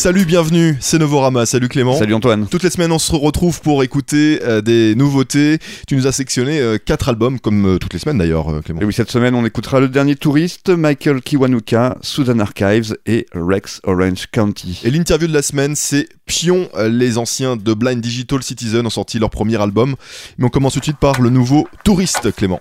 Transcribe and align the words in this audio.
Salut, 0.00 0.24
bienvenue, 0.24 0.78
c'est 0.80 0.96
Novorama. 0.96 1.44
Salut 1.44 1.68
Clément. 1.68 1.94
Salut 1.94 2.14
Antoine. 2.14 2.46
Toutes 2.46 2.62
les 2.62 2.70
semaines, 2.70 2.90
on 2.90 2.98
se 2.98 3.14
retrouve 3.14 3.60
pour 3.60 3.82
écouter 3.82 4.40
euh, 4.42 4.62
des 4.62 4.94
nouveautés. 4.94 5.58
Tu 5.86 5.94
nous 5.94 6.06
as 6.06 6.12
sectionné 6.12 6.58
euh, 6.58 6.78
quatre 6.82 7.10
albums, 7.10 7.38
comme 7.38 7.66
euh, 7.66 7.78
toutes 7.78 7.92
les 7.92 7.98
semaines 7.98 8.16
d'ailleurs, 8.16 8.46
Clément. 8.64 8.80
Et 8.80 8.86
oui, 8.86 8.94
cette 8.94 9.10
semaine, 9.10 9.34
on 9.34 9.44
écoutera 9.44 9.78
le 9.78 9.90
dernier 9.90 10.16
touriste, 10.16 10.70
Michael 10.70 11.20
Kiwanuka, 11.20 11.98
Sudan 12.00 12.38
Archives 12.38 12.96
et 13.04 13.26
Rex 13.34 13.82
Orange 13.84 14.28
County. 14.32 14.80
Et 14.84 14.90
l'interview 14.90 15.28
de 15.28 15.34
la 15.34 15.42
semaine, 15.42 15.76
c'est 15.76 16.08
Pion. 16.24 16.70
Les 16.88 17.18
anciens 17.18 17.56
de 17.56 17.74
Blind 17.74 18.00
Digital 18.00 18.42
Citizen 18.42 18.86
ont 18.86 18.90
sorti 18.90 19.18
leur 19.18 19.28
premier 19.28 19.60
album. 19.60 19.96
Mais 20.38 20.46
on 20.46 20.48
commence 20.48 20.72
tout 20.72 20.80
de 20.80 20.84
suite 20.84 20.96
par 20.96 21.20
le 21.20 21.28
nouveau 21.28 21.68
Touriste, 21.84 22.34
Clément. 22.34 22.60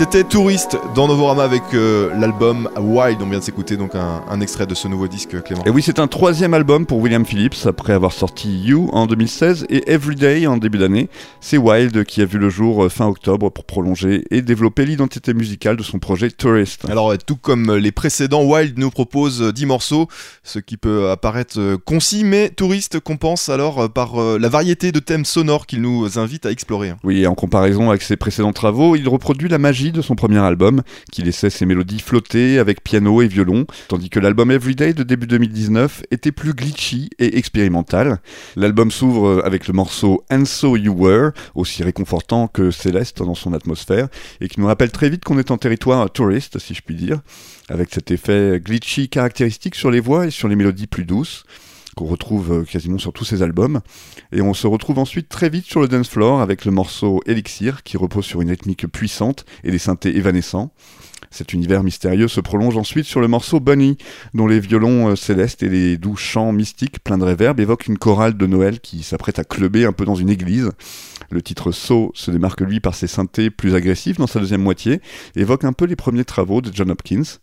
C'était 0.00 0.24
Touriste 0.24 0.78
dans 0.94 1.08
Novorama 1.08 1.44
avec 1.44 1.62
euh, 1.74 2.10
l'album 2.18 2.70
Wild. 2.80 3.20
On 3.20 3.28
vient 3.28 3.38
de 3.38 3.44
s'écouter 3.44 3.76
donc 3.76 3.94
un, 3.94 4.22
un 4.30 4.40
extrait 4.40 4.66
de 4.66 4.74
ce 4.74 4.88
nouveau 4.88 5.08
disque, 5.08 5.42
Clément. 5.42 5.62
Et 5.66 5.68
oui, 5.68 5.82
c'est 5.82 5.98
un 5.98 6.06
troisième 6.06 6.54
album 6.54 6.86
pour 6.86 7.00
William 7.00 7.26
Phillips 7.26 7.66
après 7.66 7.92
avoir 7.92 8.12
sorti 8.12 8.62
You 8.62 8.88
en 8.94 9.04
2016 9.04 9.66
et 9.68 9.92
Everyday 9.92 10.46
en 10.46 10.56
début 10.56 10.78
d'année. 10.78 11.10
C'est 11.42 11.58
Wild 11.58 12.04
qui 12.04 12.22
a 12.22 12.24
vu 12.24 12.38
le 12.38 12.48
jour 12.48 12.86
euh, 12.86 12.88
fin 12.88 13.08
octobre 13.08 13.50
pour 13.50 13.64
prolonger 13.64 14.24
et 14.30 14.40
développer 14.40 14.86
l'identité 14.86 15.34
musicale 15.34 15.76
de 15.76 15.82
son 15.82 15.98
projet 15.98 16.30
Tourist. 16.30 16.88
Alors, 16.88 17.12
euh, 17.12 17.16
tout 17.18 17.36
comme 17.36 17.74
les 17.74 17.92
précédents, 17.92 18.44
Wild 18.44 18.78
nous 18.78 18.90
propose 18.90 19.42
euh, 19.42 19.52
10 19.52 19.66
morceaux, 19.66 20.08
ce 20.42 20.60
qui 20.60 20.78
peut 20.78 21.10
apparaître 21.10 21.76
concis, 21.84 22.24
mais 22.24 22.48
Touriste 22.48 23.00
compense 23.00 23.50
alors 23.50 23.92
par 23.92 24.18
euh, 24.18 24.38
la 24.38 24.48
variété 24.48 24.92
de 24.92 24.98
thèmes 24.98 25.26
sonores 25.26 25.66
qu'il 25.66 25.82
nous 25.82 26.18
invite 26.18 26.46
à 26.46 26.50
explorer. 26.50 26.94
Oui, 27.04 27.20
et 27.20 27.26
en 27.26 27.34
comparaison 27.34 27.90
avec 27.90 28.00
ses 28.00 28.16
précédents 28.16 28.54
travaux, 28.54 28.96
il 28.96 29.06
reproduit 29.06 29.50
la 29.50 29.58
magie 29.58 29.89
de 29.92 30.02
son 30.02 30.14
premier 30.14 30.38
album, 30.38 30.82
qui 31.12 31.22
laissait 31.22 31.50
ses 31.50 31.66
mélodies 31.66 32.00
flotter 32.00 32.58
avec 32.58 32.82
piano 32.82 33.22
et 33.22 33.28
violon, 33.28 33.66
tandis 33.88 34.10
que 34.10 34.20
l'album 34.20 34.50
Everyday 34.50 34.92
de 34.92 35.02
début 35.02 35.26
2019 35.26 36.02
était 36.10 36.32
plus 36.32 36.54
glitchy 36.54 37.10
et 37.18 37.38
expérimental. 37.38 38.20
L'album 38.56 38.90
s'ouvre 38.90 39.42
avec 39.44 39.66
le 39.68 39.74
morceau 39.74 40.24
And 40.30 40.44
So 40.44 40.76
You 40.76 40.94
Were, 40.96 41.32
aussi 41.54 41.82
réconfortant 41.82 42.48
que 42.48 42.70
céleste 42.70 43.18
dans 43.18 43.34
son 43.34 43.52
atmosphère, 43.52 44.08
et 44.40 44.48
qui 44.48 44.60
nous 44.60 44.66
rappelle 44.66 44.90
très 44.90 45.10
vite 45.10 45.24
qu'on 45.24 45.38
est 45.38 45.50
en 45.50 45.58
territoire 45.58 46.10
touriste, 46.10 46.58
si 46.58 46.74
je 46.74 46.82
puis 46.82 46.94
dire, 46.94 47.20
avec 47.68 47.92
cet 47.92 48.10
effet 48.10 48.60
glitchy 48.62 49.08
caractéristique 49.08 49.74
sur 49.74 49.90
les 49.90 50.00
voix 50.00 50.26
et 50.26 50.30
sur 50.30 50.48
les 50.48 50.56
mélodies 50.56 50.86
plus 50.86 51.04
douces 51.04 51.44
qu'on 51.96 52.06
retrouve 52.06 52.52
euh, 52.52 52.64
quasiment 52.64 52.98
sur 52.98 53.12
tous 53.12 53.24
ses 53.24 53.42
albums. 53.42 53.80
Et 54.32 54.42
on 54.42 54.54
se 54.54 54.66
retrouve 54.66 54.98
ensuite 54.98 55.28
très 55.28 55.48
vite 55.48 55.66
sur 55.66 55.80
le 55.80 55.88
dance 55.88 56.08
floor 56.08 56.40
avec 56.40 56.64
le 56.64 56.72
morceau 56.72 57.20
Elixir 57.26 57.82
qui 57.82 57.96
repose 57.96 58.24
sur 58.24 58.40
une 58.40 58.50
rythmique 58.50 58.86
puissante 58.86 59.44
et 59.64 59.70
des 59.70 59.78
synthés 59.78 60.16
évanescents. 60.16 60.72
Cet 61.30 61.52
univers 61.52 61.84
mystérieux 61.84 62.28
se 62.28 62.40
prolonge 62.40 62.76
ensuite 62.76 63.04
sur 63.04 63.20
le 63.20 63.28
morceau 63.28 63.60
Bunny, 63.60 63.98
dont 64.34 64.46
les 64.46 64.58
violons 64.58 65.10
euh, 65.10 65.16
célestes 65.16 65.62
et 65.62 65.68
les 65.68 65.96
doux 65.96 66.16
chants 66.16 66.52
mystiques 66.52 67.02
pleins 67.04 67.18
de 67.18 67.24
réverb 67.24 67.60
évoquent 67.60 67.86
une 67.86 67.98
chorale 67.98 68.36
de 68.36 68.46
Noël 68.46 68.80
qui 68.80 69.02
s'apprête 69.02 69.38
à 69.38 69.44
clubber 69.44 69.84
un 69.84 69.92
peu 69.92 70.04
dans 70.04 70.16
une 70.16 70.30
église. 70.30 70.70
Le 71.30 71.42
titre 71.42 71.70
So 71.70 72.10
se 72.14 72.32
démarque 72.32 72.62
lui 72.62 72.80
par 72.80 72.94
ses 72.96 73.06
synthés 73.06 73.50
plus 73.50 73.76
agressifs 73.76 74.18
dans 74.18 74.26
sa 74.26 74.40
deuxième 74.40 74.62
moitié, 74.62 75.00
évoque 75.36 75.64
un 75.64 75.72
peu 75.72 75.84
les 75.84 75.94
premiers 75.94 76.24
travaux 76.24 76.60
de 76.60 76.70
John 76.74 76.90
Hopkins. 76.90 77.38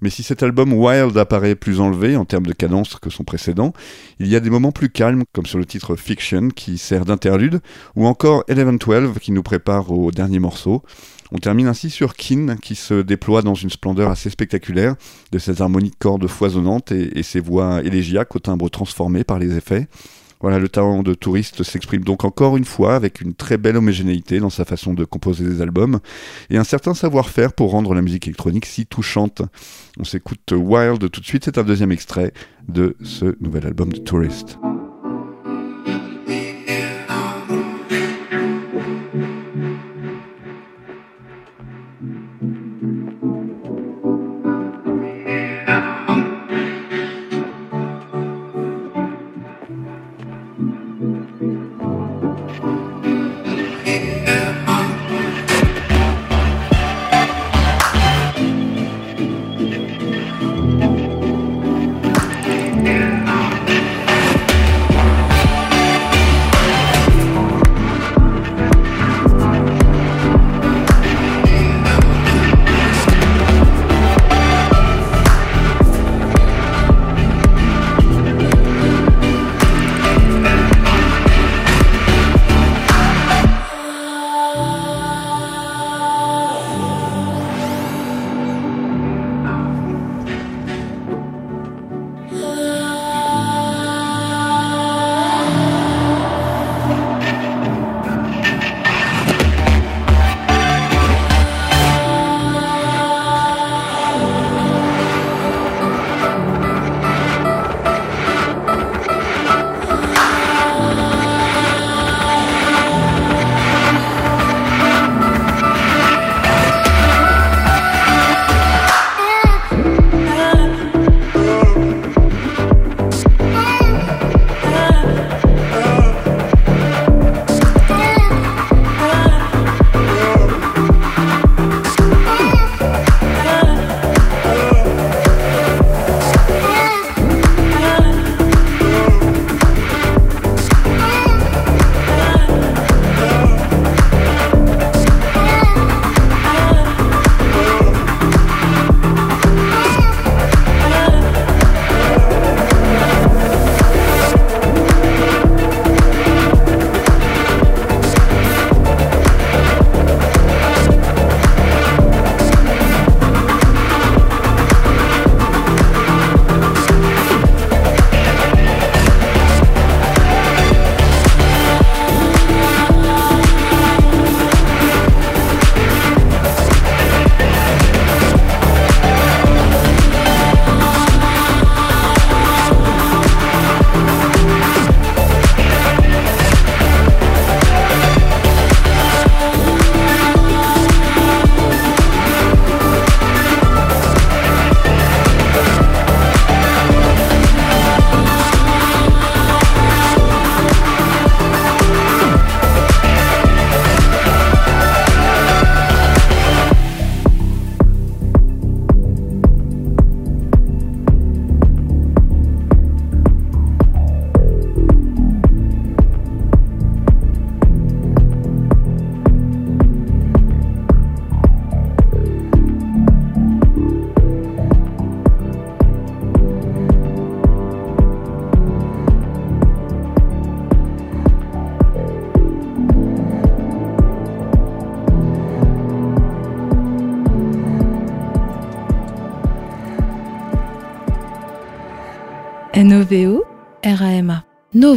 Mais 0.00 0.10
si 0.10 0.22
cet 0.22 0.42
album 0.42 0.72
Wild 0.72 1.16
apparaît 1.16 1.54
plus 1.54 1.80
enlevé 1.80 2.16
en 2.16 2.24
termes 2.24 2.46
de 2.46 2.52
cadence 2.52 2.96
que 2.96 3.10
son 3.10 3.24
précédent, 3.24 3.72
il 4.18 4.28
y 4.28 4.36
a 4.36 4.40
des 4.40 4.50
moments 4.50 4.72
plus 4.72 4.90
calmes, 4.90 5.24
comme 5.32 5.46
sur 5.46 5.58
le 5.58 5.64
titre 5.64 5.96
Fiction 5.96 6.48
qui 6.48 6.78
sert 6.78 7.04
d'interlude, 7.04 7.60
ou 7.94 8.06
encore 8.06 8.44
Eleven 8.48 8.78
Twelve 8.78 9.18
qui 9.18 9.32
nous 9.32 9.42
prépare 9.42 9.90
au 9.90 10.10
dernier 10.10 10.38
morceau. 10.38 10.82
On 11.32 11.38
termine 11.38 11.66
ainsi 11.66 11.90
sur 11.90 12.14
Kin 12.14 12.56
qui 12.62 12.74
se 12.74 13.02
déploie 13.02 13.42
dans 13.42 13.54
une 13.54 13.70
splendeur 13.70 14.10
assez 14.10 14.30
spectaculaire 14.30 14.94
de 15.32 15.38
ses 15.38 15.60
harmonies 15.60 15.90
de 15.90 15.96
cordes 15.98 16.26
foisonnantes 16.28 16.92
et, 16.92 17.18
et 17.18 17.22
ses 17.22 17.40
voix 17.40 17.82
élégiaques 17.82 18.36
au 18.36 18.38
timbre 18.38 18.68
transformé 18.68 19.24
par 19.24 19.38
les 19.38 19.56
effets. 19.56 19.88
Voilà, 20.40 20.58
le 20.58 20.68
talent 20.68 21.02
de 21.02 21.14
touriste 21.14 21.62
s'exprime 21.62 22.04
donc 22.04 22.24
encore 22.24 22.56
une 22.56 22.64
fois 22.64 22.94
avec 22.94 23.20
une 23.20 23.34
très 23.34 23.56
belle 23.56 23.76
homogénéité 23.76 24.38
dans 24.38 24.50
sa 24.50 24.64
façon 24.64 24.94
de 24.94 25.04
composer 25.04 25.44
des 25.44 25.62
albums 25.62 26.00
et 26.50 26.58
un 26.58 26.64
certain 26.64 26.94
savoir-faire 26.94 27.52
pour 27.52 27.70
rendre 27.70 27.94
la 27.94 28.02
musique 28.02 28.26
électronique 28.26 28.66
si 28.66 28.86
touchante. 28.86 29.42
On 29.98 30.04
s'écoute 30.04 30.52
Wild 30.52 31.10
tout 31.10 31.20
de 31.20 31.26
suite, 31.26 31.44
c'est 31.44 31.58
un 31.58 31.64
deuxième 31.64 31.92
extrait 31.92 32.32
de 32.68 32.96
ce 33.02 33.36
nouvel 33.40 33.66
album 33.66 33.92
de 33.92 33.98
Tourist. 33.98 34.58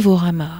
Novorama. 0.00 0.59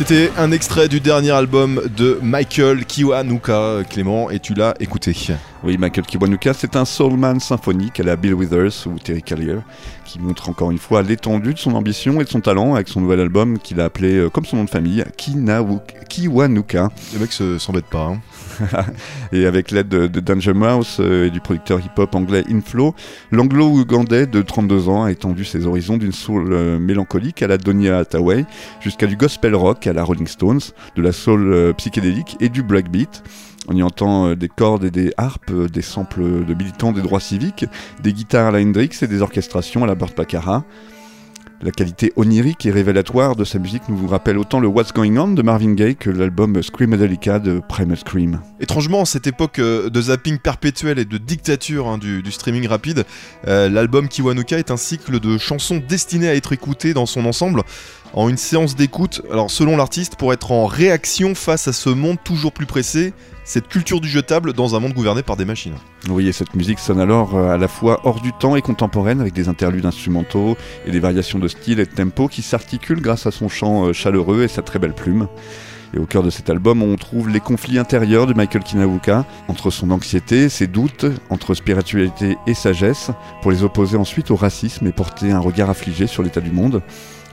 C'était 0.00 0.30
un 0.38 0.50
extrait 0.50 0.88
du 0.88 0.98
dernier 0.98 1.32
album 1.32 1.82
de 1.94 2.18
Michael 2.22 2.86
Kiwanuka, 2.86 3.80
Clément, 3.90 4.30
et 4.30 4.38
tu 4.38 4.54
l'as 4.54 4.72
écouté. 4.80 5.14
Oui, 5.62 5.76
Michael 5.76 6.06
Kiwanuka, 6.06 6.54
c'est 6.54 6.74
un 6.74 6.86
soulman 6.86 7.38
symphonique 7.38 8.00
à 8.00 8.02
la 8.02 8.16
Bill 8.16 8.32
Withers 8.32 8.86
ou 8.86 8.98
Terry 8.98 9.22
Callier, 9.22 9.58
qui 10.06 10.18
montre 10.18 10.48
encore 10.48 10.70
une 10.70 10.78
fois 10.78 11.02
l'étendue 11.02 11.52
de 11.52 11.58
son 11.58 11.74
ambition 11.74 12.18
et 12.18 12.24
de 12.24 12.30
son 12.30 12.40
talent 12.40 12.74
avec 12.76 12.88
son 12.88 13.02
nouvel 13.02 13.20
album 13.20 13.58
qu'il 13.58 13.78
a 13.78 13.84
appelé, 13.84 14.14
euh, 14.14 14.30
comme 14.30 14.46
son 14.46 14.56
nom 14.56 14.64
de 14.64 14.70
famille, 14.70 15.04
Kiwanuka. 16.08 16.88
Le 17.12 17.18
mec 17.20 17.30
se- 17.32 17.58
s'embête 17.58 17.84
pas. 17.84 18.06
hein. 18.06 18.20
Et 19.32 19.44
avec 19.44 19.70
l'aide 19.70 19.88
de, 19.88 20.06
de 20.06 20.20
Danger 20.20 20.54
Mouse 20.54 20.96
euh, 21.00 21.26
et 21.26 21.30
du 21.30 21.40
producteur 21.40 21.78
hip-hop 21.80 22.14
anglais 22.14 22.42
Inflow, 22.50 22.94
l'anglo-ougandais 23.30 24.26
de 24.26 24.40
32 24.40 24.88
ans 24.88 25.04
a 25.04 25.12
étendu 25.12 25.44
ses 25.44 25.66
horizons 25.66 25.98
d'une 25.98 26.12
soul 26.12 26.52
euh, 26.52 26.78
mélancolique 26.78 27.42
à 27.42 27.46
la 27.46 27.58
Donia 27.58 27.98
Hathaway 27.98 28.46
jusqu'à 28.80 29.06
du 29.06 29.16
gospel 29.16 29.54
rock 29.54 29.86
à 29.86 29.92
la 29.92 30.04
Rolling 30.04 30.26
Stones, 30.26 30.60
de 30.96 31.02
la 31.02 31.12
soul 31.12 31.74
psychédélique 31.76 32.38
et 32.40 32.48
du 32.48 32.62
breakbeat. 32.62 33.22
On 33.68 33.76
y 33.76 33.82
entend 33.82 34.28
euh, 34.28 34.36
des 34.36 34.48
cordes 34.48 34.84
et 34.84 34.90
des 34.90 35.12
harpes, 35.16 35.50
euh, 35.50 35.68
des 35.68 35.82
samples 35.82 36.44
de 36.44 36.54
militants 36.54 36.92
des 36.92 37.02
droits 37.02 37.20
civiques, 37.20 37.66
des 38.02 38.12
guitares 38.12 38.48
à 38.48 38.50
la 38.50 38.60
Hendrix 38.60 38.90
et 39.02 39.06
des 39.06 39.22
orchestrations 39.22 39.84
à 39.84 39.86
la 39.86 39.94
Burt. 39.94 40.14
La 41.62 41.70
qualité 41.72 42.10
onirique 42.16 42.64
et 42.64 42.70
révélatoire 42.70 43.36
de 43.36 43.44
sa 43.44 43.58
musique 43.58 43.82
nous 43.90 44.08
rappelle 44.08 44.38
autant 44.38 44.60
le 44.60 44.66
What's 44.66 44.94
Going 44.94 45.18
On 45.18 45.28
de 45.28 45.42
Marvin 45.42 45.74
Gaye 45.74 45.94
que 45.94 46.08
l'album 46.08 46.62
Screamadelica 46.62 47.38
de 47.38 47.60
Primal 47.60 47.98
Scream. 47.98 48.40
Étrangement, 48.60 49.02
à 49.02 49.04
cette 49.04 49.26
époque 49.26 49.58
euh, 49.58 49.90
de 49.90 50.00
zapping 50.00 50.38
perpétuel 50.38 50.98
et 50.98 51.04
de 51.04 51.18
dictature 51.18 51.86
hein, 51.86 51.98
du, 51.98 52.22
streaming 52.32 52.66
rapide, 52.66 53.04
l'album 53.44 54.08
Kiwanuka 54.08 54.58
est 54.58 54.70
un 54.70 54.78
cycle 54.78 55.20
de 55.20 55.36
chansons 55.36 55.82
destinées 55.86 56.30
à 56.30 56.34
être 56.34 56.54
écoutées 56.54 56.94
dans 56.94 57.04
son 57.04 57.26
ensemble 57.26 57.62
en 58.12 58.28
une 58.28 58.36
séance 58.36 58.74
d'écoute, 58.74 59.22
alors 59.30 59.50
selon 59.50 59.76
l'artiste, 59.76 60.16
pour 60.16 60.32
être 60.32 60.50
en 60.50 60.66
réaction 60.66 61.34
face 61.34 61.68
à 61.68 61.72
ce 61.72 61.90
monde 61.90 62.16
toujours 62.24 62.52
plus 62.52 62.66
pressé, 62.66 63.12
cette 63.50 63.66
culture 63.66 64.00
du 64.00 64.08
jetable 64.08 64.52
dans 64.52 64.76
un 64.76 64.78
monde 64.78 64.92
gouverné 64.92 65.24
par 65.24 65.36
des 65.36 65.44
machines. 65.44 65.74
Oui, 66.08 66.28
et 66.28 66.32
cette 66.32 66.54
musique 66.54 66.78
sonne 66.78 67.00
alors 67.00 67.36
euh, 67.36 67.50
à 67.50 67.58
la 67.58 67.66
fois 67.66 68.00
hors 68.04 68.20
du 68.20 68.32
temps 68.32 68.54
et 68.54 68.62
contemporaine 68.62 69.20
avec 69.20 69.32
des 69.32 69.48
interludes 69.48 69.86
instrumentaux 69.86 70.56
et 70.86 70.92
des 70.92 71.00
variations 71.00 71.40
de 71.40 71.48
style 71.48 71.80
et 71.80 71.84
de 71.84 71.90
tempo 71.90 72.28
qui 72.28 72.42
s'articulent 72.42 73.02
grâce 73.02 73.26
à 73.26 73.32
son 73.32 73.48
chant 73.48 73.86
euh, 73.86 73.92
chaleureux 73.92 74.44
et 74.44 74.48
sa 74.48 74.62
très 74.62 74.78
belle 74.78 74.94
plume. 74.94 75.26
Et 75.94 75.98
au 75.98 76.06
cœur 76.06 76.22
de 76.22 76.30
cet 76.30 76.48
album, 76.48 76.80
on 76.80 76.94
trouve 76.94 77.28
les 77.28 77.40
conflits 77.40 77.80
intérieurs 77.80 78.28
de 78.28 78.34
Michael 78.34 78.62
Kinawuka, 78.62 79.26
entre 79.48 79.70
son 79.70 79.90
anxiété, 79.90 80.48
ses 80.48 80.68
doutes, 80.68 81.06
entre 81.28 81.54
spiritualité 81.54 82.36
et 82.46 82.54
sagesse, 82.54 83.10
pour 83.42 83.50
les 83.50 83.64
opposer 83.64 83.96
ensuite 83.96 84.30
au 84.30 84.36
racisme 84.36 84.86
et 84.86 84.92
porter 84.92 85.32
un 85.32 85.40
regard 85.40 85.70
affligé 85.70 86.06
sur 86.06 86.22
l'état 86.22 86.40
du 86.40 86.52
monde. 86.52 86.82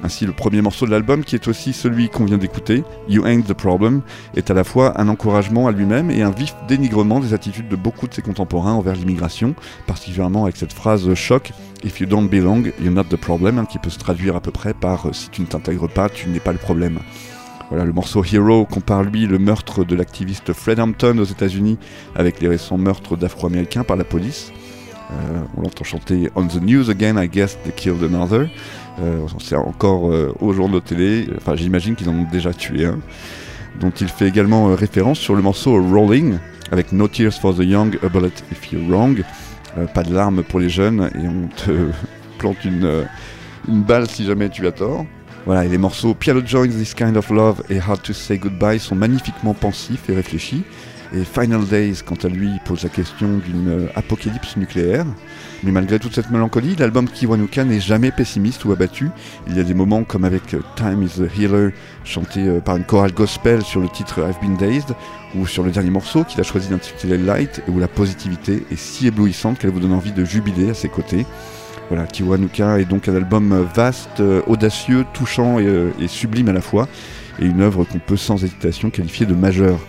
Ainsi, 0.03 0.25
le 0.25 0.31
premier 0.31 0.61
morceau 0.61 0.85
de 0.85 0.91
l'album, 0.91 1.23
qui 1.23 1.35
est 1.35 1.47
aussi 1.47 1.73
celui 1.73 2.09
qu'on 2.09 2.25
vient 2.25 2.37
d'écouter, 2.37 2.83
You 3.09 3.25
Ain't 3.25 3.43
the 3.43 3.53
Problem, 3.53 4.01
est 4.35 4.51
à 4.51 4.53
la 4.53 4.63
fois 4.63 4.99
un 5.01 5.09
encouragement 5.09 5.67
à 5.67 5.71
lui-même 5.71 6.11
et 6.11 6.21
un 6.21 6.29
vif 6.29 6.53
dénigrement 6.67 7.19
des 7.19 7.33
attitudes 7.33 7.67
de 7.67 7.75
beaucoup 7.75 8.07
de 8.07 8.13
ses 8.13 8.21
contemporains 8.21 8.73
envers 8.73 8.93
l'immigration, 8.93 9.55
particulièrement 9.87 10.43
avec 10.43 10.55
cette 10.55 10.73
phrase 10.73 11.11
choc 11.15 11.51
If 11.83 11.99
you 11.99 12.07
don't 12.07 12.27
belong, 12.27 12.71
you're 12.79 12.93
not 12.93 13.05
the 13.05 13.15
problem, 13.15 13.57
hein, 13.57 13.65
qui 13.65 13.79
peut 13.79 13.89
se 13.89 13.99
traduire 13.99 14.35
à 14.35 14.41
peu 14.41 14.51
près 14.51 14.73
par 14.73 15.13
Si 15.13 15.29
tu 15.29 15.41
ne 15.41 15.47
t'intègres 15.47 15.89
pas, 15.89 16.09
tu 16.09 16.29
n'es 16.29 16.39
pas 16.39 16.51
le 16.51 16.57
problème. 16.57 16.99
Voilà, 17.69 17.83
le 17.83 17.91
morceau 17.91 18.23
Hero 18.23 18.65
compare 18.65 19.03
lui 19.03 19.27
le 19.27 19.39
meurtre 19.39 19.83
de 19.83 19.95
l'activiste 19.95 20.53
Fred 20.53 20.79
Hampton 20.79 21.17
aux 21.17 21.25
États-Unis 21.25 21.77
avec 22.15 22.39
les 22.39 22.47
récents 22.47 22.77
meurtres 22.77 23.17
d'Afro-Américains 23.17 23.83
par 23.83 23.97
la 23.97 24.05
police. 24.05 24.53
Euh, 25.11 25.39
on 25.55 25.61
l'entend 25.61 25.83
chanter 25.83 26.29
On 26.35 26.45
the 26.47 26.61
news 26.61 26.89
again, 26.89 27.17
I 27.21 27.27
guess 27.29 27.57
they 27.63 27.71
killed 27.73 28.03
another. 28.03 28.49
Euh, 29.01 29.25
c'est 29.39 29.55
encore 29.55 30.11
euh, 30.11 30.33
aux 30.41 30.53
journaux 30.53 30.81
télé, 30.81 31.27
enfin 31.37 31.55
j'imagine 31.55 31.95
qu'ils 31.95 32.09
en 32.09 32.13
ont 32.13 32.27
déjà 32.31 32.53
tué 32.53 32.85
un, 32.85 32.99
dont 33.79 33.91
il 33.91 34.07
fait 34.09 34.27
également 34.27 34.69
euh, 34.69 34.75
référence 34.75 35.19
sur 35.19 35.35
le 35.35 35.41
morceau 35.41 35.73
Rolling, 35.81 36.39
avec 36.71 36.91
No 36.91 37.07
Tears 37.07 37.33
for 37.33 37.55
the 37.55 37.59
Young, 37.63 37.97
A 38.03 38.09
Bullet 38.09 38.31
If 38.51 38.71
You're 38.71 38.83
Wrong, 38.89 39.23
Euh, 39.77 39.85
pas 39.85 40.03
de 40.03 40.13
larmes 40.13 40.43
pour 40.43 40.59
les 40.59 40.69
jeunes, 40.69 41.09
et 41.15 41.27
on 41.27 41.47
te 41.55 41.71
plante 42.39 42.63
une, 42.65 42.85
euh, 42.85 43.03
une 43.67 43.83
balle 43.83 44.09
si 44.09 44.25
jamais 44.25 44.49
tu 44.49 44.65
as 44.65 44.71
tort. 44.71 45.05
Voilà, 45.45 45.65
et 45.65 45.69
les 45.69 45.77
morceaux 45.77 46.13
Piano 46.13 46.41
Joins 46.45 46.69
This 46.69 46.93
Kind 46.93 47.15
of 47.15 47.29
Love 47.29 47.63
et 47.69 47.79
Hard 47.79 48.01
to 48.01 48.11
Say 48.13 48.37
Goodbye 48.37 48.79
sont 48.79 48.95
magnifiquement 48.95 49.53
pensifs 49.53 50.09
et 50.09 50.15
réfléchis. 50.15 50.63
Et 51.13 51.23
Final 51.23 51.65
Days, 51.65 52.01
quant 52.05 52.17
à 52.21 52.27
lui, 52.27 52.49
pose 52.65 52.83
la 52.83 52.89
question 52.89 53.37
d'une 53.37 53.69
euh, 53.69 53.87
apocalypse 53.95 54.57
nucléaire. 54.57 55.05
Mais 55.63 55.71
malgré 55.71 55.99
toute 55.99 56.13
cette 56.13 56.29
mélancolie, 56.29 56.75
l'album 56.75 57.07
Kiwanuka 57.07 57.63
n'est 57.63 57.79
jamais 57.79 58.11
pessimiste 58.11 58.65
ou 58.65 58.73
abattu. 58.73 59.09
Il 59.47 59.55
y 59.55 59.59
a 59.59 59.63
des 59.63 59.73
moments 59.73 60.03
comme 60.03 60.25
avec 60.25 60.53
euh, 60.53 60.59
Time 60.75 61.03
is 61.03 61.21
a 61.21 61.27
Healer, 61.33 61.71
chanté 62.03 62.41
euh, 62.41 62.59
par 62.59 62.75
une 62.75 62.83
chorale 62.83 63.13
gospel 63.13 63.61
sur 63.61 63.79
le 63.79 63.87
titre 63.87 64.19
I've 64.19 64.39
Been 64.41 64.57
Dazed, 64.57 64.95
ou 65.35 65.47
sur 65.47 65.63
le 65.63 65.71
dernier 65.71 65.91
morceau 65.91 66.25
qu'il 66.25 66.41
a 66.41 66.43
choisi 66.43 66.67
d'intituler 66.67 67.17
Light, 67.17 67.63
et 67.65 67.71
où 67.71 67.79
la 67.79 67.87
positivité 67.87 68.65
est 68.69 68.77
si 68.77 69.07
éblouissante 69.07 69.59
qu'elle 69.59 69.71
vous 69.71 69.79
donne 69.79 69.93
envie 69.93 70.11
de 70.11 70.25
jubiler 70.25 70.71
à 70.71 70.73
ses 70.73 70.89
côtés. 70.89 71.25
Voilà, 71.89 72.05
Kiwanuka 72.05 72.79
est 72.79 72.85
donc 72.85 73.07
un 73.07 73.15
album 73.15 73.65
vaste, 73.73 74.21
audacieux, 74.45 75.05
touchant 75.13 75.57
et, 75.57 75.93
et 76.01 76.09
sublime 76.09 76.49
à 76.49 76.53
la 76.53 76.59
fois, 76.59 76.89
et 77.39 77.45
une 77.45 77.61
œuvre 77.61 77.85
qu'on 77.85 77.99
peut 77.99 78.17
sans 78.17 78.43
hésitation 78.43 78.89
qualifier 78.89 79.25
de 79.25 79.33
majeure. 79.33 79.79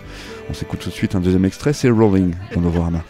On 0.49 0.53
s'écoute 0.53 0.79
tout 0.79 0.89
de 0.89 0.93
suite 0.93 1.13
un 1.15 1.19
deuxième 1.19 1.45
extrait, 1.45 1.73
c'est 1.73 1.89
Rolling, 1.89 2.33
Panorama. 2.51 3.03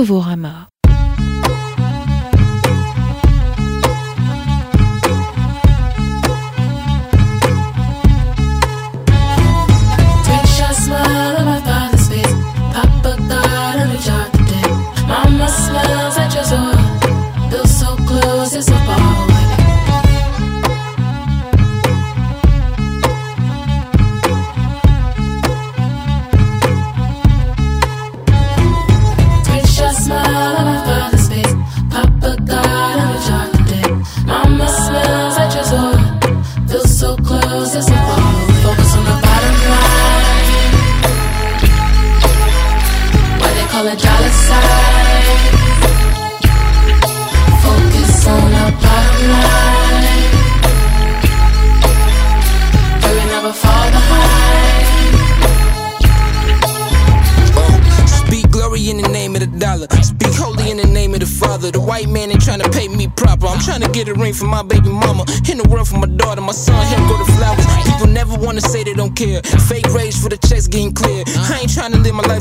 Novorama. 0.00 0.69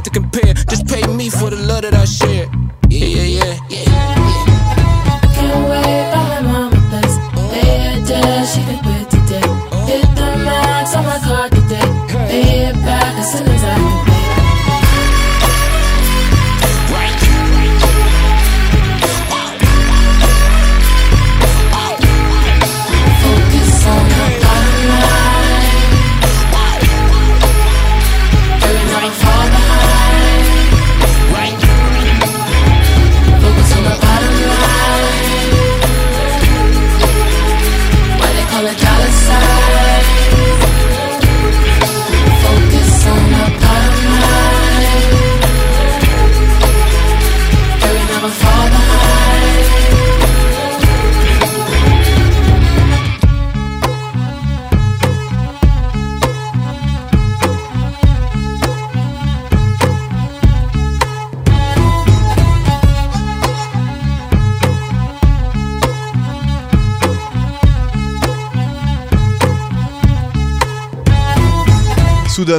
to 0.04 0.10
compare. 0.10 0.49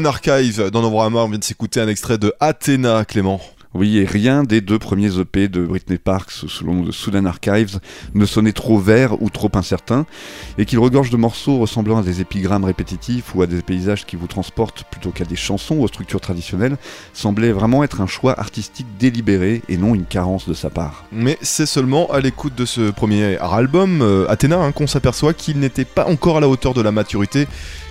Archive 0.04 0.70
dans 0.70 0.82
Novorama, 0.82 1.20
on 1.20 1.28
vient 1.28 1.38
de 1.38 1.44
s'écouter 1.44 1.80
un 1.80 1.88
extrait 1.88 2.18
de 2.18 2.32
Athéna, 2.40 3.04
Clément. 3.04 3.40
Oui, 3.72 3.98
et 3.98 4.04
rien 4.04 4.42
des 4.42 4.60
deux 4.60 4.80
premiers 4.80 5.20
EP 5.20 5.46
de 5.46 5.64
Britney 5.64 5.98
Parks 5.98 6.32
sous 6.32 6.64
le 6.64 6.72
nom 6.72 6.82
de 6.82 6.90
Sudan 6.90 7.24
Archives 7.24 7.78
ne 8.14 8.26
sonnait 8.26 8.52
trop 8.52 8.80
vert 8.80 9.22
ou 9.22 9.30
trop 9.30 9.50
incertain, 9.54 10.06
et 10.58 10.64
qu'il 10.64 10.80
regorge 10.80 11.10
de 11.10 11.16
morceaux 11.16 11.58
ressemblant 11.58 11.98
à 11.98 12.02
des 12.02 12.20
épigrammes 12.20 12.64
répétitifs 12.64 13.32
ou 13.32 13.42
à 13.42 13.46
des 13.46 13.62
paysages 13.62 14.06
qui 14.06 14.16
vous 14.16 14.26
transportent 14.26 14.82
plutôt 14.90 15.10
qu'à 15.10 15.24
des 15.24 15.36
chansons 15.36 15.76
aux 15.76 15.86
structures 15.86 16.20
traditionnelles, 16.20 16.78
semblait 17.12 17.52
vraiment 17.52 17.84
être 17.84 18.00
un 18.00 18.08
choix 18.08 18.38
artistique 18.40 18.88
délibéré 18.98 19.62
et 19.68 19.76
non 19.76 19.94
une 19.94 20.06
carence 20.06 20.48
de 20.48 20.54
sa 20.54 20.68
part. 20.68 21.04
Mais 21.12 21.38
c'est 21.40 21.66
seulement 21.66 22.10
à 22.10 22.18
l'écoute 22.18 22.56
de 22.56 22.64
ce 22.64 22.90
premier 22.90 23.36
album, 23.38 24.02
euh, 24.02 24.26
Athéna, 24.28 24.56
hein, 24.56 24.72
qu'on 24.72 24.88
s'aperçoit 24.88 25.32
qu'il 25.32 25.60
n'était 25.60 25.84
pas 25.84 26.06
encore 26.06 26.38
à 26.38 26.40
la 26.40 26.48
hauteur 26.48 26.74
de 26.74 26.82
la 26.82 26.90
maturité 26.90 27.46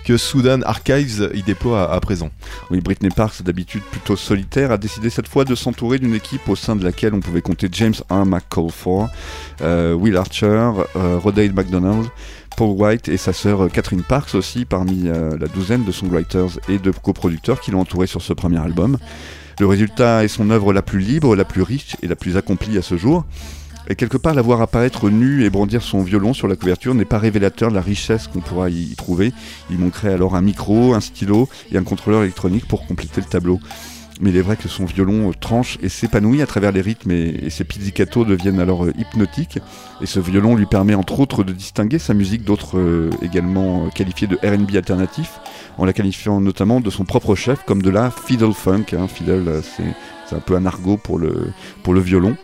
que 0.09 0.17
Sudan 0.17 0.63
Archives 0.63 1.29
y 1.35 1.43
déploie 1.43 1.93
à, 1.93 1.99
présent. 1.99 2.31
Oui, 2.71 2.81
Britney 2.81 3.11
Parks, 3.11 3.43
d'habitude 3.43 3.83
plutôt 3.91 4.15
solitaire, 4.15 4.71
a 4.71 4.79
décidé 4.79 5.11
cette 5.11 5.27
fois 5.27 5.45
de 5.45 5.53
s'entourer 5.53 5.99
d'une 5.99 6.15
équipe 6.15 6.49
au 6.49 6.55
sein 6.55 6.75
de 6.75 6.83
laquelle 6.83 7.13
on 7.13 7.19
pouvait 7.19 7.43
compter 7.43 7.69
James 7.71 7.93
R. 8.09 8.25
McCall 8.25 8.71
euh, 9.61 9.93
Will 9.93 10.17
Archer, 10.17 10.71
euh, 10.95 11.19
Rodale 11.19 11.53
McDonald, 11.53 12.07
Paul 12.57 12.75
White 12.75 13.07
et 13.07 13.17
sa 13.17 13.33
sœur 13.33 13.71
Catherine 13.71 14.01
Parks 14.01 14.33
aussi 14.33 14.65
parmi 14.65 15.03
euh, 15.05 15.37
la 15.39 15.47
douzaine 15.47 15.85
de 15.85 15.91
songwriters 15.91 16.57
et 16.69 16.79
de 16.79 16.89
coproducteurs 16.89 17.61
qui 17.61 17.69
l'ont 17.69 17.81
entouré 17.81 18.07
sur 18.07 18.23
ce 18.23 18.33
premier 18.33 18.57
album. 18.57 18.97
Le 19.59 19.67
résultat 19.67 20.23
est 20.23 20.27
son 20.27 20.49
œuvre 20.49 20.73
la 20.73 20.81
plus 20.81 21.01
libre, 21.01 21.35
la 21.35 21.45
plus 21.45 21.61
riche 21.61 21.97
et 22.01 22.07
la 22.07 22.15
plus 22.15 22.35
accomplie 22.35 22.79
à 22.79 22.81
ce 22.81 22.97
jour. 22.97 23.25
Et 23.91 23.95
quelque 23.95 24.17
part, 24.17 24.35
la 24.35 24.43
voir 24.43 24.61
apparaître 24.61 25.09
nue 25.09 25.43
et 25.43 25.49
brandir 25.49 25.81
son 25.81 26.03
violon 26.03 26.35
sur 26.35 26.47
la 26.47 26.55
couverture 26.55 26.93
n'est 26.93 27.05
pas 27.05 27.17
révélateur 27.17 27.71
de 27.71 27.75
la 27.75 27.81
richesse 27.81 28.27
qu'on 28.27 28.39
pourra 28.39 28.69
y 28.69 28.93
trouver. 28.95 29.33
Il 29.71 29.79
manquerait 29.79 30.13
alors 30.13 30.35
un 30.35 30.41
micro, 30.41 30.93
un 30.93 31.01
stylo 31.01 31.49
et 31.71 31.77
un 31.77 31.83
contrôleur 31.83 32.21
électronique 32.21 32.67
pour 32.67 32.85
compléter 32.85 33.19
le 33.19 33.25
tableau. 33.27 33.59
Mais 34.21 34.29
il 34.29 34.37
est 34.37 34.41
vrai 34.41 34.57
que 34.57 34.67
son 34.67 34.85
violon 34.85 35.31
tranche 35.31 35.79
et 35.81 35.89
s'épanouit 35.89 36.43
à 36.43 36.45
travers 36.45 36.71
les 36.71 36.81
rythmes 36.81 37.09
et, 37.09 37.49
ses 37.49 37.63
pizzicatos 37.63 38.25
deviennent 38.25 38.59
alors 38.59 38.85
euh, 38.85 38.93
hypnotiques. 38.99 39.57
Et 40.01 40.05
ce 40.05 40.19
violon 40.19 40.55
lui 40.55 40.67
permet 40.67 40.93
entre 40.93 41.19
autres 41.19 41.43
de 41.43 41.53
distinguer 41.53 41.97
sa 41.97 42.13
musique 42.13 42.43
d'autres 42.43 42.77
euh, 42.77 43.09
également 43.23 43.85
euh, 43.85 43.89
qualifiées 43.89 44.27
de 44.27 44.35
R&B 44.35 44.75
alternatif, 44.75 45.39
en 45.79 45.85
la 45.85 45.93
qualifiant 45.93 46.41
notamment 46.41 46.79
de 46.79 46.89
son 46.91 47.05
propre 47.05 47.33
chef 47.33 47.63
comme 47.65 47.81
de 47.81 47.89
la 47.89 48.11
fiddle 48.11 48.53
funk. 48.53 48.85
Hein. 48.93 49.07
Fiddle, 49.07 49.61
c'est 49.63 50.35
un 50.35 50.41
peu 50.41 50.55
un 50.55 50.65
argot 50.67 50.97
pour 50.97 51.17
le 51.17 51.99
violon. 52.01 52.35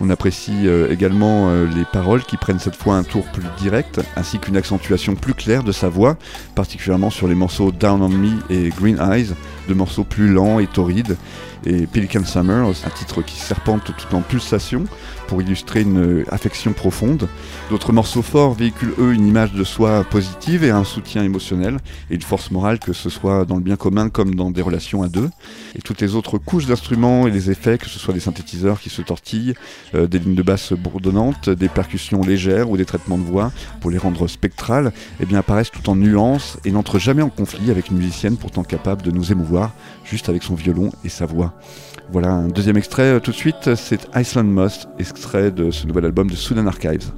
On 0.00 0.10
apprécie 0.10 0.66
euh, 0.66 0.92
également 0.92 1.48
euh, 1.48 1.66
les 1.66 1.84
paroles 1.84 2.22
qui 2.22 2.36
prennent 2.36 2.58
cette 2.58 2.76
fois 2.76 2.96
un 2.96 3.02
tour 3.02 3.24
plus 3.32 3.46
direct, 3.58 4.00
ainsi 4.16 4.38
qu'une 4.38 4.56
accentuation 4.56 5.14
plus 5.14 5.32
claire 5.32 5.62
de 5.62 5.72
sa 5.72 5.88
voix, 5.88 6.16
particulièrement 6.54 7.08
sur 7.10 7.28
les 7.28 7.34
morceaux 7.34 7.72
Down 7.72 8.02
on 8.02 8.08
Me 8.10 8.32
et 8.50 8.68
Green 8.68 8.98
Eyes, 9.00 9.32
deux 9.68 9.74
morceaux 9.74 10.04
plus 10.04 10.28
lents 10.28 10.58
et 10.58 10.66
torrides, 10.66 11.16
et 11.64 11.86
Pelican 11.86 12.24
Summer, 12.24 12.68
un 12.68 12.90
titre 12.90 13.22
qui 13.22 13.36
serpente 13.36 13.84
tout 13.96 14.14
en 14.14 14.20
pulsation 14.20 14.84
pour 15.26 15.42
illustrer 15.42 15.82
une 15.82 16.20
euh, 16.20 16.24
affection 16.30 16.72
profonde. 16.72 17.28
D'autres 17.70 17.92
morceaux 17.92 18.22
forts 18.22 18.54
véhiculent 18.54 18.94
eux 18.98 19.12
une 19.12 19.26
image 19.26 19.52
de 19.52 19.64
soi 19.64 20.04
positive 20.04 20.64
et 20.64 20.70
un 20.70 20.84
soutien 20.84 21.22
émotionnel 21.22 21.78
et 22.10 22.14
une 22.14 22.22
force 22.22 22.50
morale 22.50 22.78
que 22.78 22.92
ce 22.92 23.10
soit 23.10 23.44
dans 23.44 23.56
le 23.56 23.62
bien 23.62 23.76
commun 23.76 24.08
comme 24.08 24.34
dans 24.34 24.50
des 24.50 24.62
relations 24.62 25.02
à 25.02 25.08
deux. 25.08 25.30
Et 25.74 25.80
toutes 25.80 26.00
les 26.00 26.14
autres 26.14 26.38
couches 26.38 26.66
d'instruments 26.66 27.26
et 27.26 27.30
les 27.30 27.50
effets, 27.50 27.78
que 27.78 27.88
ce 27.88 27.98
soit 27.98 28.14
des 28.14 28.20
synthétiseurs 28.20 28.80
qui 28.80 28.90
se 28.90 29.02
tortillent, 29.02 29.54
euh, 29.94 30.06
des 30.06 30.18
lignes 30.18 30.34
de 30.34 30.42
basse 30.42 30.72
bourdonnantes, 30.72 31.50
des 31.50 31.68
percussions 31.68 32.22
légères 32.22 32.70
ou 32.70 32.76
des 32.76 32.84
traitements 32.84 33.18
de 33.18 33.24
voix 33.24 33.52
pour 33.80 33.90
les 33.90 33.98
rendre 33.98 34.26
spectrales, 34.28 34.92
eh 35.20 35.26
bien 35.26 35.38
apparaissent 35.38 35.70
tout 35.70 35.88
en 35.90 35.96
nuances 35.96 36.58
et 36.64 36.70
n'entrent 36.70 36.98
jamais 36.98 37.22
en 37.22 37.30
conflit 37.30 37.70
avec 37.70 37.90
une 37.90 37.98
musicienne 37.98 38.36
pourtant 38.36 38.64
capable 38.64 39.02
de 39.02 39.10
nous 39.10 39.32
émouvoir 39.32 39.72
juste 40.04 40.28
avec 40.28 40.42
son 40.42 40.54
violon 40.54 40.90
et 41.04 41.08
sa 41.08 41.26
voix. 41.26 41.54
Voilà 42.12 42.30
un 42.30 42.46
deuxième 42.46 42.76
extrait 42.76 43.14
euh, 43.14 43.20
tout 43.20 43.32
de 43.32 43.36
suite, 43.36 43.74
c'est 43.74 44.06
Iceland 44.14 44.44
Moss, 44.44 44.86
extrait 45.16 45.50
de 45.50 45.70
ce 45.70 45.86
nouvel 45.86 46.04
album 46.04 46.28
de 46.28 46.36
Sudan 46.36 46.66
Archives. 46.66 47.10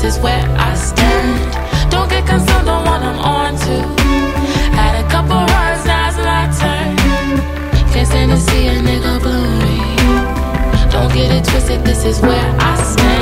This 0.00 0.16
is 0.16 0.22
where 0.22 0.42
I 0.58 0.74
stand. 0.74 1.90
Don't 1.90 2.08
get 2.08 2.26
concerned 2.26 2.68
on 2.70 2.84
what 2.86 3.02
I'm 3.02 3.18
on 3.18 3.52
to. 3.54 3.76
Had 4.72 5.04
a 5.04 5.08
couple 5.10 5.36
runs, 5.36 5.84
now's 5.84 6.16
my 6.16 6.46
turn. 6.58 6.96
Can't 7.92 8.08
stand 8.08 8.30
to 8.30 8.38
see 8.38 8.68
a 8.68 8.76
nigga 8.80 9.20
blurry. 9.20 10.90
Don't 10.90 11.12
get 11.12 11.30
it 11.36 11.44
twisted, 11.44 11.84
this 11.84 12.06
is 12.06 12.18
where 12.22 12.56
I 12.58 12.76
stand. 12.82 13.19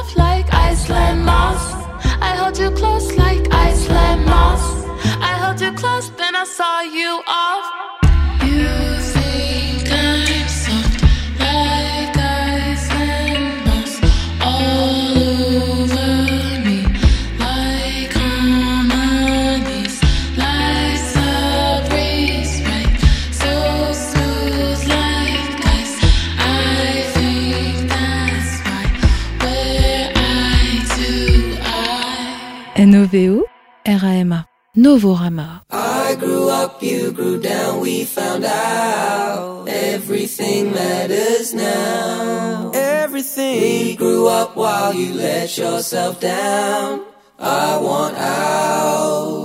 Soft 0.00 0.16
like 0.16 0.52
Iceland 0.54 1.24
moss. 1.24 1.74
I 2.20 2.34
held 2.36 2.58
you 2.58 2.70
close 2.70 3.16
like 3.16 3.52
Iceland 3.52 4.24
moss. 4.24 4.62
I 5.20 5.32
held 5.42 5.60
you 5.60 5.72
close, 5.72 6.10
then 6.10 6.34
I 6.34 6.44
saw 6.44 6.80
you 6.80 7.22
off. 7.26 7.69
RAMA 34.02 34.46
Novorama. 34.76 35.62
I 35.70 36.16
grew 36.18 36.48
up, 36.48 36.82
you 36.82 37.12
grew 37.12 37.40
down, 37.40 37.80
we 37.80 38.04
found 38.04 38.44
out 38.44 39.66
everything 39.68 40.72
matters 40.72 41.52
now. 41.52 42.70
Everything. 42.74 43.60
We 43.60 43.96
grew 43.96 44.28
up 44.28 44.56
while 44.56 44.94
you 44.94 45.14
let 45.14 45.56
yourself 45.58 46.20
down. 46.20 47.04
I 47.38 47.76
want 47.78 48.16
out. 48.16 49.40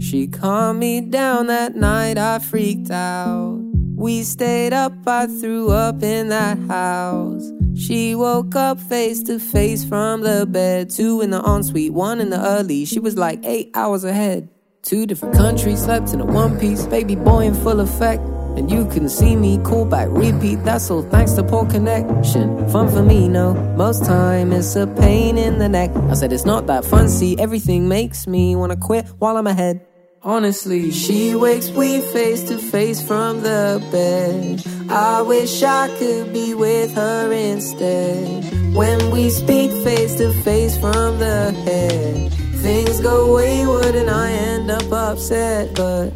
She 0.00 0.28
calmed 0.28 0.78
me 0.80 1.00
down 1.00 1.46
that 1.46 1.74
night, 1.74 2.18
I 2.18 2.38
freaked 2.38 2.90
out. 2.90 3.60
We 4.02 4.24
stayed 4.24 4.72
up, 4.72 4.92
I 5.06 5.28
threw 5.28 5.70
up 5.70 6.02
in 6.02 6.30
that 6.30 6.58
house. 6.66 7.52
She 7.76 8.16
woke 8.16 8.56
up 8.56 8.80
face 8.80 9.22
to 9.22 9.38
face 9.38 9.84
from 9.84 10.22
the 10.22 10.44
bed. 10.44 10.90
Two 10.90 11.20
in 11.20 11.30
the 11.30 11.40
ensuite, 11.40 11.92
one 11.92 12.20
in 12.20 12.30
the 12.30 12.44
early. 12.44 12.84
She 12.84 12.98
was 12.98 13.16
like 13.16 13.38
eight 13.44 13.70
hours 13.74 14.02
ahead. 14.02 14.48
Two 14.82 15.06
different 15.06 15.36
countries, 15.36 15.84
slept 15.84 16.12
in 16.12 16.20
a 16.20 16.24
one 16.24 16.58
piece. 16.58 16.84
Baby 16.84 17.14
boy 17.14 17.44
in 17.44 17.54
full 17.54 17.78
effect. 17.78 18.24
And 18.56 18.68
you 18.68 18.86
couldn't 18.86 19.10
see 19.10 19.36
me, 19.36 19.58
call 19.58 19.84
back, 19.84 20.08
repeat. 20.10 20.64
That's 20.64 20.90
all 20.90 21.02
thanks 21.02 21.34
to 21.34 21.44
poor 21.44 21.64
connection. 21.70 22.68
Fun 22.70 22.90
for 22.90 23.04
me, 23.04 23.28
no. 23.28 23.54
Most 23.76 24.04
time 24.04 24.52
it's 24.52 24.74
a 24.74 24.88
pain 24.88 25.38
in 25.38 25.60
the 25.60 25.68
neck. 25.68 25.94
I 26.10 26.14
said 26.14 26.32
it's 26.32 26.44
not 26.44 26.66
that 26.66 26.84
fun. 26.84 27.08
See, 27.08 27.38
everything 27.38 27.88
makes 27.88 28.26
me 28.26 28.56
wanna 28.56 28.76
quit 28.76 29.06
while 29.20 29.36
I'm 29.36 29.46
ahead. 29.46 29.86
Honestly, 30.24 30.92
she 30.92 31.34
wakes 31.34 31.70
we 31.70 32.00
face 32.00 32.44
to 32.44 32.56
face 32.56 33.02
from 33.02 33.42
the 33.42 33.84
bed. 33.90 34.62
I 34.88 35.20
wish 35.20 35.64
I 35.64 35.88
could 35.98 36.32
be 36.32 36.54
with 36.54 36.94
her 36.94 37.32
instead. 37.32 38.44
When 38.72 39.10
we 39.10 39.30
speak 39.30 39.72
face 39.82 40.14
to 40.16 40.32
face 40.44 40.76
from 40.76 41.18
the 41.18 41.50
head, 41.64 42.32
things 42.62 43.00
go 43.00 43.34
wayward 43.34 43.96
and 43.96 44.08
I 44.08 44.30
end 44.30 44.70
up 44.70 44.92
upset, 44.92 45.74
but. 45.74 46.12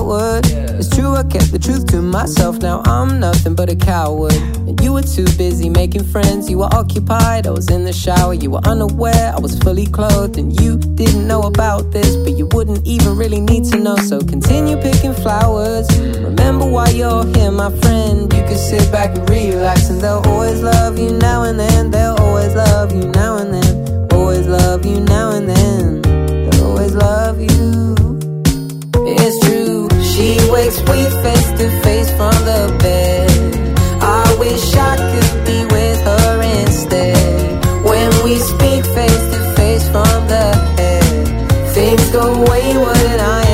Grew 0.00 0.12
outward. 0.12 0.46
It's 0.78 0.88
true, 0.88 1.14
I 1.14 1.22
kept 1.22 1.52
the 1.52 1.58
truth 1.58 1.86
to 1.88 2.02
myself. 2.02 2.58
Now 2.58 2.82
I'm 2.84 3.20
nothing 3.20 3.54
but 3.54 3.68
a 3.70 3.76
coward. 3.76 4.34
And 4.66 4.80
you 4.82 4.92
were 4.92 5.02
too 5.02 5.26
busy 5.36 5.68
making 5.68 6.04
friends. 6.04 6.48
You 6.50 6.58
were 6.58 6.72
occupied. 6.72 7.46
I 7.46 7.50
was 7.50 7.70
in 7.70 7.84
the 7.84 7.92
shower. 7.92 8.34
You 8.34 8.50
were 8.50 8.64
unaware. 8.64 9.32
I 9.34 9.38
was 9.38 9.58
fully 9.58 9.86
clothed. 9.86 10.38
And 10.38 10.58
you 10.60 10.78
didn't 10.78 11.26
know 11.26 11.42
about 11.42 11.90
this, 11.92 12.16
but 12.16 12.36
you 12.36 12.46
wouldn't 12.52 12.86
even 12.86 13.16
really 13.16 13.40
need 13.40 13.64
to 13.72 13.78
know. 13.78 13.96
So 13.96 14.20
continue 14.20 14.76
picking 14.76 15.14
flowers. 15.14 15.86
Remember 16.18 16.66
why 16.66 16.90
you're 16.90 17.26
here, 17.34 17.50
my 17.50 17.70
friend. 17.80 18.32
You 18.32 18.42
can 18.48 18.58
sit 18.58 18.90
back 18.92 19.16
and 19.16 19.28
relax. 19.28 19.90
And 19.90 20.00
they'll 20.00 20.22
always 20.26 20.62
love 20.62 20.98
you 20.98 21.12
now 21.12 21.42
and 21.42 21.58
then. 21.58 21.90
They'll 21.90 22.16
always 22.16 22.54
love 22.54 22.92
you 22.94 23.06
now 23.08 23.38
and 23.38 23.52
then. 23.54 24.08
Always 24.12 24.46
love 24.46 24.86
you 24.86 25.00
now 25.00 25.30
and 25.32 25.48
then. 25.48 26.02
They'll 26.02 26.66
always 26.66 26.94
love 26.94 27.40
you. 27.40 27.89
Wakes 30.60 30.80
we 30.80 31.02
face 31.22 31.50
to 31.58 31.70
face 31.80 32.10
from 32.18 32.36
the 32.44 32.76
bed. 32.82 33.30
I 34.02 34.36
wish 34.38 34.74
I 34.74 34.94
could 35.10 35.44
be 35.46 35.58
with 35.74 36.00
her 36.04 36.42
instead. 36.60 37.64
When 37.82 38.10
we 38.24 38.36
speak 38.36 38.84
face 38.84 39.24
to 39.32 39.40
face 39.56 39.86
from 39.88 40.20
the 40.28 40.46
head, 40.76 41.72
things 41.72 42.10
go 42.10 42.44
wayward 42.44 43.04
and 43.12 43.22
I 43.22 43.49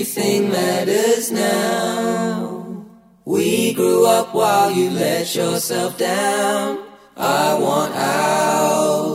everything 0.00 0.48
matters 0.48 1.30
now. 1.30 2.64
We 3.26 3.74
grew 3.74 4.06
up 4.06 4.34
while 4.34 4.72
you 4.72 4.88
let 4.88 5.34
yourself 5.34 5.98
down. 5.98 6.78
I 7.18 7.58
want 7.58 7.94
out. 7.94 9.09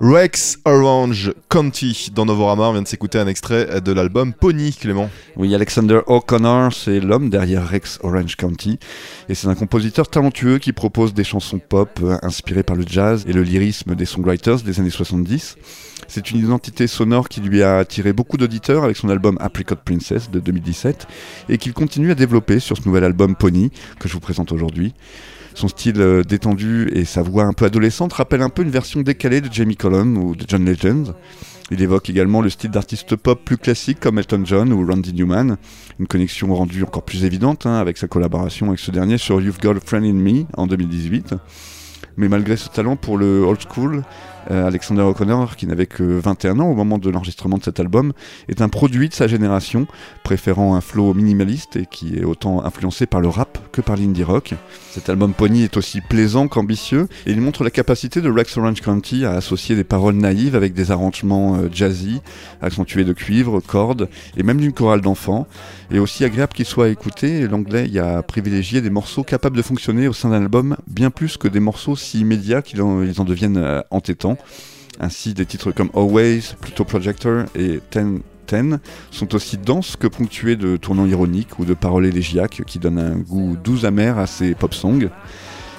Rex 0.00 0.58
Orange 0.66 1.32
County 1.48 2.10
dans 2.14 2.26
Novorama. 2.26 2.68
On 2.68 2.72
vient 2.72 2.82
de 2.82 2.88
s'écouter 2.88 3.18
un 3.18 3.26
extrait 3.26 3.80
de 3.80 3.92
l'album 3.92 4.34
Pony, 4.34 4.74
Clément. 4.74 5.08
Oui, 5.36 5.54
Alexander 5.54 6.00
O'Connor, 6.06 6.72
c'est 6.72 7.00
l'homme 7.00 7.30
derrière 7.30 7.66
Rex 7.66 7.98
Orange 8.02 8.36
County. 8.36 8.78
Et 9.30 9.34
c'est 9.34 9.48
un 9.48 9.54
compositeur 9.54 10.08
talentueux 10.08 10.58
qui 10.58 10.74
propose 10.74 11.14
des 11.14 11.24
chansons 11.24 11.58
pop 11.58 11.98
euh, 12.02 12.18
inspirées 12.22 12.62
par 12.62 12.76
le 12.76 12.84
jazz 12.86 13.24
et 13.26 13.32
le 13.32 13.42
lyrisme 13.42 13.94
des 13.94 14.04
songwriters 14.04 14.60
des 14.60 14.80
années 14.80 14.90
70. 14.90 15.56
C'est 16.08 16.30
une 16.30 16.38
identité 16.38 16.86
sonore 16.86 17.30
qui 17.30 17.40
lui 17.40 17.62
a 17.62 17.78
attiré 17.78 18.12
beaucoup 18.12 18.36
d'auditeurs 18.36 18.84
avec 18.84 18.98
son 18.98 19.08
album 19.08 19.38
Apricot 19.40 19.76
Princess 19.82 20.30
de 20.30 20.40
2017 20.40 21.06
et 21.48 21.56
qu'il 21.56 21.72
continue 21.72 22.10
à 22.10 22.14
développer 22.14 22.60
sur 22.60 22.76
ce 22.76 22.86
nouvel 22.86 23.04
album 23.04 23.34
Pony 23.34 23.70
que 23.98 24.08
je 24.08 24.12
vous 24.12 24.20
présente 24.20 24.52
aujourd'hui. 24.52 24.92
Son 25.56 25.68
style 25.68 26.02
euh, 26.02 26.22
détendu 26.22 26.90
et 26.92 27.06
sa 27.06 27.22
voix 27.22 27.44
un 27.44 27.54
peu 27.54 27.64
adolescente 27.64 28.12
rappellent 28.12 28.42
un 28.42 28.50
peu 28.50 28.60
une 28.60 28.68
version 28.68 29.00
décalée 29.00 29.40
de 29.40 29.50
Jamie 29.50 29.74
Cullum 29.74 30.18
ou 30.18 30.36
de 30.36 30.44
John 30.46 30.66
Legend. 30.66 31.14
Il 31.70 31.80
évoque 31.80 32.10
également 32.10 32.42
le 32.42 32.50
style 32.50 32.70
d'artistes 32.70 33.16
pop 33.16 33.42
plus 33.42 33.56
classiques 33.56 33.98
comme 33.98 34.18
Elton 34.18 34.42
John 34.44 34.70
ou 34.70 34.86
Randy 34.86 35.14
Newman, 35.14 35.56
une 35.98 36.06
connexion 36.06 36.54
rendue 36.54 36.82
encore 36.82 37.04
plus 37.04 37.24
évidente 37.24 37.64
hein, 37.64 37.76
avec 37.76 37.96
sa 37.96 38.06
collaboration 38.06 38.66
avec 38.66 38.80
ce 38.80 38.90
dernier 38.90 39.16
sur 39.16 39.40
You've 39.40 39.58
Got 39.58 39.76
a 39.76 39.80
Friend 39.82 40.04
in 40.04 40.12
Me 40.12 40.44
en 40.58 40.66
2018. 40.66 41.34
Mais 42.18 42.28
malgré 42.28 42.58
ce 42.58 42.68
talent 42.68 42.96
pour 42.96 43.16
le 43.16 43.40
old 43.40 43.60
school, 43.66 44.02
Alexander 44.48 45.02
O'Connor, 45.02 45.56
qui 45.56 45.66
n'avait 45.66 45.86
que 45.86 46.02
21 46.02 46.60
ans 46.60 46.68
au 46.68 46.74
moment 46.74 46.98
de 46.98 47.10
l'enregistrement 47.10 47.58
de 47.58 47.64
cet 47.64 47.80
album, 47.80 48.12
est 48.48 48.60
un 48.60 48.68
produit 48.68 49.08
de 49.08 49.14
sa 49.14 49.26
génération, 49.26 49.86
préférant 50.22 50.74
un 50.74 50.80
flow 50.80 51.14
minimaliste 51.14 51.76
et 51.76 51.86
qui 51.86 52.16
est 52.16 52.24
autant 52.24 52.64
influencé 52.64 53.06
par 53.06 53.20
le 53.20 53.28
rap 53.28 53.58
que 53.72 53.80
par 53.80 53.96
l'indie 53.96 54.24
rock. 54.24 54.54
Cet 54.90 55.08
album 55.08 55.34
Pony 55.34 55.62
est 55.62 55.76
aussi 55.76 56.00
plaisant 56.00 56.48
qu'ambitieux 56.48 57.08
et 57.26 57.32
il 57.32 57.40
montre 57.40 57.64
la 57.64 57.70
capacité 57.70 58.20
de 58.20 58.30
Rex 58.30 58.56
Orange 58.56 58.80
County 58.80 59.24
à 59.24 59.32
associer 59.32 59.76
des 59.76 59.84
paroles 59.84 60.14
naïves 60.14 60.56
avec 60.56 60.72
des 60.72 60.90
arrangements 60.90 61.56
euh, 61.56 61.68
jazzy, 61.72 62.20
accentués 62.62 63.04
de 63.04 63.12
cuivre, 63.12 63.60
cordes 63.60 64.08
et 64.36 64.42
même 64.42 64.58
d'une 64.58 64.72
chorale 64.72 65.00
d'enfants. 65.00 65.46
Et 65.90 65.98
aussi 65.98 66.24
agréable 66.24 66.52
qu'il 66.52 66.64
soit 66.64 66.86
à 66.86 66.88
écouter, 66.88 67.46
l'anglais 67.46 67.86
y 67.88 67.98
a 67.98 68.22
privilégié 68.22 68.80
des 68.80 68.90
morceaux 68.90 69.22
capables 69.22 69.56
de 69.56 69.62
fonctionner 69.62 70.08
au 70.08 70.12
sein 70.12 70.30
d'un 70.30 70.42
album 70.42 70.76
bien 70.88 71.10
plus 71.10 71.36
que 71.36 71.48
des 71.48 71.60
morceaux 71.60 71.96
si 71.96 72.20
immédiats 72.20 72.62
qu'ils 72.62 72.82
en, 72.82 73.24
deviennent 73.24 73.58
euh, 73.58 73.82
entêtants. 73.90 74.36
Ainsi, 74.98 75.34
des 75.34 75.46
titres 75.46 75.72
comme 75.72 75.90
Always, 75.94 76.54
Pluto 76.60 76.84
Projector 76.84 77.44
et 77.54 77.80
10 77.92 78.20
Ten 78.46 78.78
sont 79.10 79.34
aussi 79.34 79.58
denses 79.58 79.96
que 79.96 80.06
ponctuées 80.06 80.56
de 80.56 80.76
tournants 80.76 81.06
ironiques 81.06 81.58
ou 81.58 81.64
de 81.64 81.74
paroles 81.74 82.06
élégiaques 82.06 82.62
qui 82.66 82.78
donnent 82.78 82.98
un 82.98 83.16
goût 83.16 83.56
doux 83.62 83.84
amer 83.84 84.18
à 84.18 84.26
ces 84.26 84.54
pop 84.54 84.72
songs. 84.72 85.10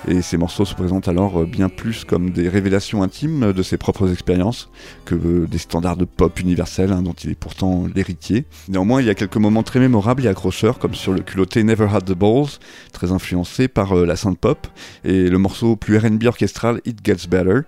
Et 0.08 0.22
ces 0.22 0.38
morceaux 0.38 0.66
se 0.66 0.76
présentent 0.76 1.08
alors 1.08 1.46
bien 1.46 1.70
plus 1.70 2.04
comme 2.04 2.32
des 2.32 2.50
révélations 2.50 3.04
intimes 3.04 3.54
de 3.54 3.64
ses 3.64 3.78
propres 3.78 4.12
expériences 4.12 4.70
que 5.06 5.46
des 5.46 5.58
standards 5.58 5.98
de 5.98 6.06
pop 6.06 6.40
universels 6.40 6.92
hein, 6.92 7.02
dont 7.02 7.14
il 7.14 7.32
est 7.32 7.36
pourtant 7.36 7.86
l'héritier. 7.94 8.46
Néanmoins, 8.70 9.02
il 9.02 9.08
y 9.08 9.10
a 9.10 9.16
quelques 9.16 9.38
moments 9.38 9.64
très 9.64 9.80
mémorables 9.80 10.26
et 10.26 10.28
accrocheurs, 10.28 10.80
comme 10.80 10.94
sur 10.94 11.14
le 11.14 11.22
culotté 11.22 11.64
Never 11.64 11.88
Had 11.92 12.06
the 12.06 12.14
Balls, 12.14 12.60
très 12.94 13.12
influencé 13.12 13.68
par 13.68 13.98
euh, 13.98 14.06
la 14.06 14.16
synth 14.16 14.38
pop, 14.38 14.68
et 15.04 15.30
le 15.30 15.38
morceau 15.38 15.76
plus 15.76 15.98
RB 15.98 16.26
orchestral 16.26 16.82
It 16.86 17.00
Gets 17.04 17.28
Better. 17.30 17.62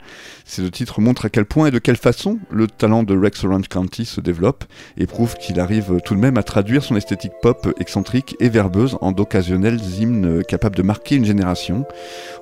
Ces 0.49 0.63
deux 0.63 0.71
titres 0.71 0.99
montrent 0.99 1.25
à 1.25 1.29
quel 1.29 1.45
point 1.45 1.67
et 1.67 1.71
de 1.71 1.77
quelle 1.77 1.95
façon 1.95 2.39
le 2.49 2.65
talent 2.65 3.03
de 3.03 3.15
Rex 3.15 3.43
Orange 3.43 3.67
County 3.67 4.03
se 4.03 4.19
développe 4.19 4.63
et 4.97 5.05
prouve 5.05 5.35
qu'il 5.35 5.59
arrive 5.59 5.99
tout 6.03 6.15
de 6.15 6.19
même 6.19 6.38
à 6.38 6.43
traduire 6.43 6.83
son 6.83 6.95
esthétique 6.95 7.33
pop 7.43 7.71
excentrique 7.79 8.35
et 8.39 8.49
verbeuse 8.49 8.97
en 9.01 9.12
d'occasionnels 9.12 9.79
hymnes 9.99 10.41
capables 10.47 10.75
de 10.75 10.81
marquer 10.81 11.17
une 11.17 11.25
génération. 11.25 11.85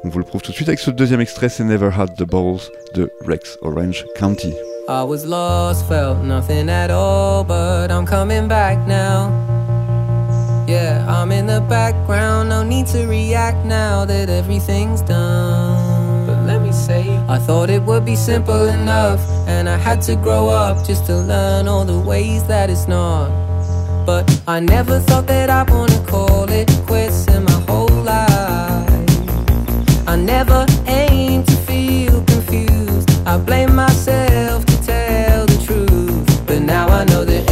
On 0.05 0.09
vous 0.09 0.19
le 0.19 0.23
prouve 0.23 0.41
tout 0.41 0.51
de 0.51 0.55
suite 0.55 0.69
avec 0.69 0.79
ce 0.79 0.89
deuxième 0.89 1.19
extrait, 1.19 1.49
c'est 1.49 1.65
Never 1.65 1.89
Had 1.97 2.15
the 2.15 2.23
Balls 2.23 2.71
de 2.95 3.11
Rex 3.25 3.57
Orange 3.61 4.05
County. 4.15 4.53
I 4.87 5.03
was 5.03 5.25
lost, 5.25 5.85
felt 5.89 6.23
nothing 6.23 6.69
at 6.69 6.89
all, 6.89 7.43
but 7.43 7.91
I'm 7.91 8.05
coming 8.05 8.47
back 8.47 8.77
now. 8.87 9.33
Yeah, 10.65 11.05
I'm 11.09 11.33
in 11.33 11.45
the 11.47 11.59
background, 11.67 12.47
no 12.47 12.63
need 12.63 12.87
to 12.87 13.05
react 13.05 13.65
now 13.65 14.05
that 14.05 14.29
everything's 14.29 15.01
done. 15.01 15.96
Say, 16.87 17.19
I 17.27 17.37
thought 17.37 17.69
it 17.69 17.83
would 17.83 18.05
be 18.05 18.15
simple 18.15 18.67
enough, 18.67 19.19
and 19.45 19.67
I 19.67 19.75
had 19.75 20.01
to 20.03 20.15
grow 20.15 20.47
up 20.47 20.85
just 20.85 21.05
to 21.07 21.17
learn 21.17 21.67
all 21.67 21.83
the 21.83 21.99
ways 21.99 22.45
that 22.45 22.69
it's 22.69 22.87
not. 22.87 23.27
But 24.05 24.23
I 24.47 24.61
never 24.61 25.01
thought 25.01 25.27
that 25.27 25.49
I'd 25.49 25.69
wanna 25.69 26.01
call 26.07 26.49
it 26.49 26.71
quits 26.87 27.27
in 27.27 27.43
my 27.43 27.59
whole 27.67 27.97
life. 28.13 28.87
I 30.07 30.15
never 30.15 30.65
aimed 30.85 31.47
to 31.47 31.57
feel 31.67 32.23
confused. 32.23 33.09
I 33.27 33.37
blame 33.37 33.75
myself 33.75 34.65
to 34.67 34.75
tell 34.81 35.45
the 35.45 35.59
truth. 35.67 36.47
But 36.47 36.61
now 36.61 36.87
I 36.87 37.03
know 37.03 37.25
that 37.25 37.51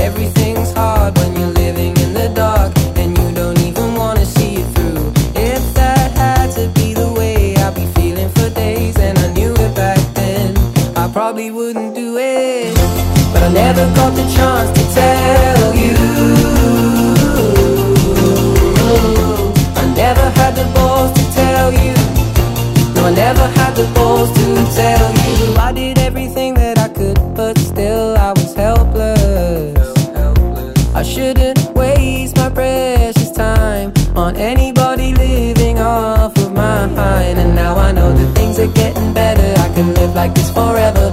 probably 11.15 11.49
wouldn't 11.49 11.95
do 11.95 12.17
it. 12.17 12.75
But 13.31 13.43
I 13.43 13.47
never 13.47 13.85
got 13.95 14.13
the 14.15 14.25
chance 14.35 14.69
to 14.77 14.83
tell 14.93 15.73
you. 15.73 15.95
I 19.81 19.85
never 19.95 20.29
had 20.39 20.55
the 20.55 20.65
balls 20.75 21.13
to 21.13 21.23
tell 21.33 21.71
you. 21.71 21.93
No, 22.95 23.05
I 23.05 23.11
never 23.11 23.47
had 23.59 23.75
the 23.75 23.89
balls 23.95 24.29
to 24.39 24.45
tell 24.75 25.07
you. 25.25 25.55
I 25.55 25.71
did 25.71 25.99
everything 25.99 26.53
that 26.55 26.77
I 26.77 26.89
could, 26.89 27.17
but 27.33 27.57
still 27.59 28.17
I 28.17 28.31
was 28.31 28.53
helpless. 28.53 29.95
I 30.93 31.01
shouldn't 31.01 31.59
waste 31.75 32.35
my 32.35 32.49
precious 32.49 33.31
time 33.31 33.93
on 34.17 34.35
anybody 34.35 35.13
living 35.13 35.79
off 35.79 36.37
of 36.37 36.51
mine. 36.51 37.37
And 37.37 37.55
now 37.55 37.75
I 37.77 37.93
know 37.93 38.11
that 38.11 38.35
things 38.35 38.59
are 38.59 38.73
getting 38.73 39.13
better. 39.13 39.53
I 39.61 39.73
can 39.73 39.93
live 39.93 40.13
like 40.13 40.33
this 40.33 40.51
forever. 40.51 41.04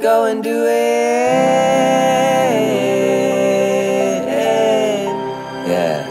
Go 0.00 0.24
and 0.24 0.42
do 0.42 0.64
it. 0.64 0.70
Yeah. 5.68 6.06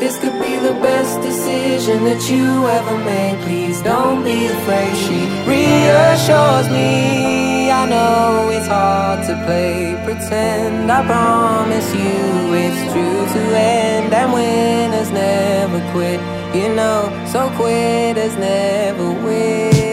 This 0.00 0.18
could 0.18 0.32
be 0.42 0.56
the 0.58 0.74
best 0.82 1.20
decision 1.22 2.04
that 2.04 2.28
you 2.28 2.66
ever 2.66 2.98
made. 3.04 3.38
Please 3.44 3.80
don't 3.82 4.24
be 4.24 4.46
afraid. 4.46 4.96
She 4.96 5.20
reassures 5.48 6.68
me. 6.70 7.70
I 7.70 7.86
know 7.86 8.50
it's 8.50 8.66
hard 8.66 9.24
to 9.28 9.34
play 9.46 9.94
pretend. 10.04 10.90
I 10.90 11.06
promise 11.06 11.94
you 11.94 12.54
it's 12.64 12.92
true 12.92 13.26
to 13.34 13.40
end. 13.56 14.12
And 14.12 14.32
winners 14.32 15.10
never 15.12 15.80
quit. 15.92 16.20
You 16.54 16.74
know, 16.74 17.10
so 17.32 17.48
quitters 17.56 18.36
never 18.36 19.12
win. 19.24 19.83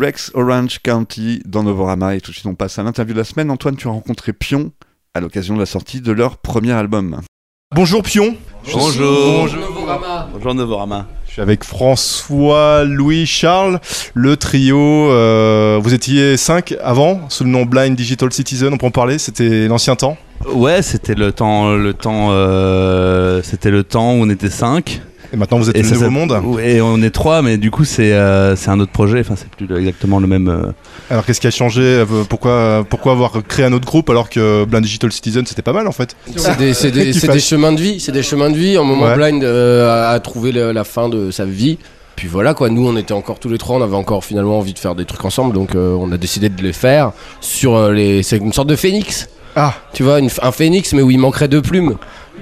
Rex 0.00 0.30
Orange 0.34 0.78
County 0.82 1.42
dans 1.44 1.62
Novorama 1.62 2.14
et 2.14 2.20
tout 2.20 2.30
de 2.30 2.36
suite 2.36 2.46
on 2.46 2.54
passe 2.54 2.78
à 2.78 2.82
l'interview 2.82 3.12
de 3.12 3.18
la 3.18 3.24
semaine. 3.24 3.50
Antoine, 3.50 3.76
tu 3.76 3.86
as 3.86 3.90
rencontré 3.90 4.32
Pion 4.32 4.72
à 5.14 5.20
l'occasion 5.20 5.54
de 5.54 5.60
la 5.60 5.66
sortie 5.66 6.00
de 6.00 6.10
leur 6.12 6.38
premier 6.38 6.72
album. 6.72 7.20
Bonjour 7.74 8.02
Pion. 8.02 8.34
Bonjour. 8.72 9.48
Novorama. 9.54 10.28
Bonjour 10.32 10.54
Novorama. 10.54 11.06
Je 11.26 11.32
suis 11.32 11.42
avec 11.42 11.62
François, 11.64 12.84
Louis, 12.84 13.26
Charles, 13.26 13.78
le 14.14 14.36
trio. 14.36 14.78
euh, 14.78 15.78
vous 15.80 15.94
étiez 15.94 16.36
5 16.36 16.74
avant, 16.82 17.28
sous 17.28 17.44
le 17.44 17.50
nom 17.50 17.64
Blind 17.66 17.94
Digital 17.94 18.32
Citizen, 18.32 18.72
on 18.72 18.78
peut 18.78 18.86
en 18.86 18.90
parler, 18.90 19.18
c'était 19.18 19.68
l'ancien 19.68 19.94
temps. 19.94 20.16
Ouais, 20.52 20.82
c'était 20.82 21.14
le 21.14 21.30
temps, 21.30 21.76
le 21.76 21.94
temps, 21.94 22.28
euh, 22.30 23.42
c'était 23.44 23.70
le 23.70 23.84
temps 23.84 24.14
où 24.14 24.22
on 24.22 24.30
était 24.30 24.50
5 24.50 25.02
Et 25.32 25.36
maintenant 25.36 25.58
vous 25.58 25.70
êtes 25.70 25.76
Et 25.76 25.82
le 25.82 25.88
ça, 25.88 25.94
nouveau 25.94 26.06
ça- 26.06 26.10
monde. 26.10 26.58
Et 26.62 26.80
on 26.80 27.00
est 27.02 27.10
trois, 27.10 27.40
mais 27.42 27.56
du 27.56 27.70
coup, 27.70 27.84
c'est 27.84 28.12
euh, 28.12 28.56
c'est 28.56 28.68
un 28.70 28.80
autre 28.80 28.90
projet. 28.90 29.20
Enfin, 29.20 29.34
c'est 29.36 29.48
plus 29.48 29.72
exactement 29.76 30.18
le 30.18 30.26
même. 30.26 30.48
euh, 30.48 30.72
Alors 31.08 31.24
qu'est-ce 31.24 31.40
qui 31.40 31.46
a 31.46 31.50
changé 31.52 31.82
Euh, 31.82 32.04
Pourquoi, 32.28 32.84
pourquoi 32.88 33.12
avoir 33.12 33.32
créé 33.46 33.64
un 33.64 33.72
autre 33.72 33.86
groupe 33.86 34.10
alors 34.10 34.28
que 34.28 34.64
Blind 34.64 34.82
Digital 34.84 35.12
Citizen 35.12 35.46
c'était 35.46 35.62
pas 35.62 35.72
mal 35.72 35.86
en 35.86 35.92
fait 35.92 36.16
C'est 36.36 36.58
des, 36.58 36.74
c'est 36.74 36.90
des- 36.90 37.04
Qu'il 37.12 37.14
c'est 37.14 37.26
fasse- 37.26 37.36
des 37.36 37.40
chemins 37.40 37.72
de 37.72 37.80
vie, 37.80 38.00
c'est 38.00 38.12
des 38.12 38.22
chemins 38.22 38.50
de 38.50 38.56
vie. 38.56 38.76
Un 38.76 38.82
moment 38.82 39.06
Ouais. 39.06 39.14
Blind 39.14 39.44
euh, 39.44 39.88
a, 39.88 40.10
a 40.10 40.20
trouvé 40.20 40.52
le- 40.52 40.72
la 40.72 40.84
fin 40.84 41.08
de 41.08 41.30
sa 41.30 41.44
vie. 41.44 41.78
Puis 42.16 42.28
voilà 42.28 42.52
quoi, 42.52 42.68
nous 42.68 42.86
on 42.86 42.96
était 42.98 43.14
encore 43.14 43.38
tous 43.38 43.48
les 43.48 43.56
trois, 43.56 43.76
on 43.76 43.82
avait 43.82 43.96
encore 43.96 44.24
finalement 44.24 44.58
envie 44.58 44.74
de 44.74 44.78
faire 44.78 44.94
des 44.94 45.06
trucs 45.06 45.24
ensemble, 45.24 45.54
donc 45.54 45.74
euh, 45.74 45.94
on 45.98 46.12
a 46.12 46.18
décidé 46.18 46.48
de 46.50 46.62
les 46.62 46.72
faire 46.74 47.12
sur 47.40 47.76
euh, 47.76 47.92
les. 47.92 48.22
C'est 48.22 48.36
une 48.36 48.52
sorte 48.52 48.68
de 48.68 48.76
phénix. 48.76 49.28
Ah, 49.56 49.74
Tu 49.94 50.02
vois, 50.02 50.18
une- 50.20 50.28
un 50.42 50.52
phénix 50.52 50.92
mais 50.92 51.02
où 51.02 51.10
il 51.10 51.18
manquerait 51.18 51.48
deux 51.48 51.62
plumes. 51.62 51.96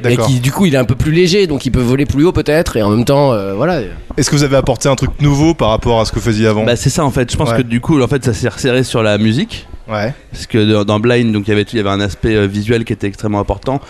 Et 0.09 0.17
qui 0.17 0.41
du 0.41 0.53
coup 0.53 0.67
il 0.67 0.75
est 0.75 0.79
un 0.79 0.85
peu 0.85 0.95
plus 0.95 1.13
léger, 1.13 1.47
donc 1.47 1.67
il 1.67 1.71
peut 1.71 1.81
voler 1.81 2.07
plus 2.07 2.25
haut 2.25 2.33
peut-être, 2.33 2.77
et 2.77 2.83
en 2.83 2.91
même 2.91 3.05
temps, 3.05 3.33
euh, 3.33 3.55
voilà. 3.55 3.81
Est-ce 4.17 4.31
que 4.31 4.37
vous 4.37 4.43
avez 4.45 4.57
apporté 4.57 4.89
un 4.89 4.95
truc 4.97 5.11
nouveau 5.21 5.55
par 5.55 5.71
rapport 5.71 6.01
à 6.01 6.05
ce 6.05 6.11
que 6.13 6.17
vous 6.19 6.25
faisiez 6.25 6.47
avant? 6.47 6.65
Bah, 6.65 6.77
c'est 6.77 6.91
ça 6.91 7.05
en 7.05 7.11
fait. 7.11 7.31
Je 7.31 7.37
pense 7.37 7.51
Ouais. 7.51 7.59
que 7.59 7.63
du 7.63 7.81
coup, 7.81 8.01
en 8.01 8.09
fait, 8.09 8.25
ça 8.25 8.33
s'est 8.35 8.49
resserré 8.49 8.85
sur 8.85 9.03
la 9.03 9.19
musique. 9.19 9.67
Ouais. 9.89 10.13
Parce 10.33 10.47
que 10.47 10.71
dans- 10.73 10.85
dans 10.85 11.01
Blind, 11.01 11.33
donc 11.33 11.47
il 11.47 11.51
y 11.51 11.53
avait, 11.53 11.63
il 11.63 11.77
y 11.77 11.81
avait 11.81 11.89
un 11.91 12.01
aspect 12.01 12.35
euh, 12.37 12.47
visuel 12.47 12.85
qui 12.85 12.93
était 12.93 13.07
extrêmement 13.07 13.41
important. 13.41 13.81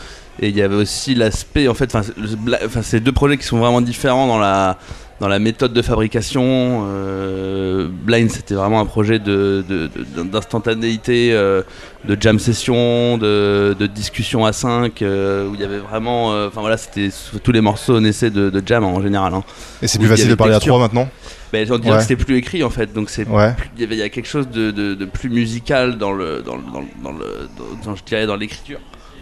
Et 0.40 0.48
il 0.50 0.56
y 0.56 0.62
avait 0.62 0.76
aussi 0.76 1.16
l'aspect, 1.16 1.66
en 1.66 1.74
fait, 1.74 1.92
enfin, 1.94 2.06
le 2.16 2.36
Bla- 2.36 2.60
enfin, 2.64 2.80
c'est 2.82 3.00
deux 3.00 3.10
projets 3.10 3.36
qui 3.36 3.44
sont 3.44 3.58
vraiment 3.58 3.80
différents 3.80 4.28
dans 4.28 4.38
la, 4.38 4.78
dans 5.20 5.28
la 5.28 5.38
méthode 5.38 5.72
de 5.72 5.82
fabrication. 5.82 6.86
Euh, 6.86 7.88
Blind, 7.90 8.30
c'était 8.30 8.54
vraiment 8.54 8.80
un 8.80 8.84
projet 8.86 9.18
de, 9.18 9.64
de- 9.68 9.88
de- 10.16 10.22
d'instantanéité, 10.22 11.32
euh, 11.32 11.62
de 12.04 12.16
jam 12.20 12.38
session, 12.38 13.18
de, 13.18 13.74
discussion 13.86 14.44
à 14.46 14.52
5, 14.52 14.92
où 15.02 15.54
il 15.54 15.60
y 15.60 15.64
avait 15.64 15.78
vraiment, 15.78 16.32
euh, 16.32 16.48
enfin 16.48 16.60
voilà, 16.60 16.76
c'était 16.76 17.10
tous 17.42 17.52
les 17.52 17.60
morceaux 17.60 18.00
naissaient 18.00 18.30
de, 18.30 18.50
de 18.50 18.62
jam 18.64 18.84
en 18.84 19.00
général. 19.02 19.34
hein. 19.34 19.42
Et 19.82 19.88
c'est 19.88 19.98
plus 19.98 20.08
facile 20.08 20.28
de 20.28 20.34
parler 20.34 20.54
à 20.54 20.60
trois 20.60 20.78
maintenant 20.78 21.08
Ben, 21.52 21.66
on 21.72 21.78
dirait 21.78 21.92
Ouais. 21.92 21.96
que 21.96 22.02
c'était 22.02 22.22
plus 22.22 22.36
écrit 22.36 22.62
en 22.62 22.70
fait, 22.70 22.92
donc 22.92 23.08
c'est 23.10 23.26
Ouais. 23.26 23.54
il 23.78 23.94
y 23.94 24.02
a 24.02 24.08
quelque 24.10 24.28
chose 24.28 24.48
de, 24.48 25.04
plus 25.06 25.30
musical 25.30 25.96
dans 25.98 26.12
le 26.12 26.42
dans, 26.42 26.56
le- 26.56 26.62
dans, 26.72 26.80
le- 26.80 26.86
dans 27.02 27.12
le 27.12 27.24
dans- 27.56 27.90
dans- 27.90 27.96
je 27.96 28.04
dirais 28.04 28.26
dans 28.26 28.36
l'écriture 28.36 28.78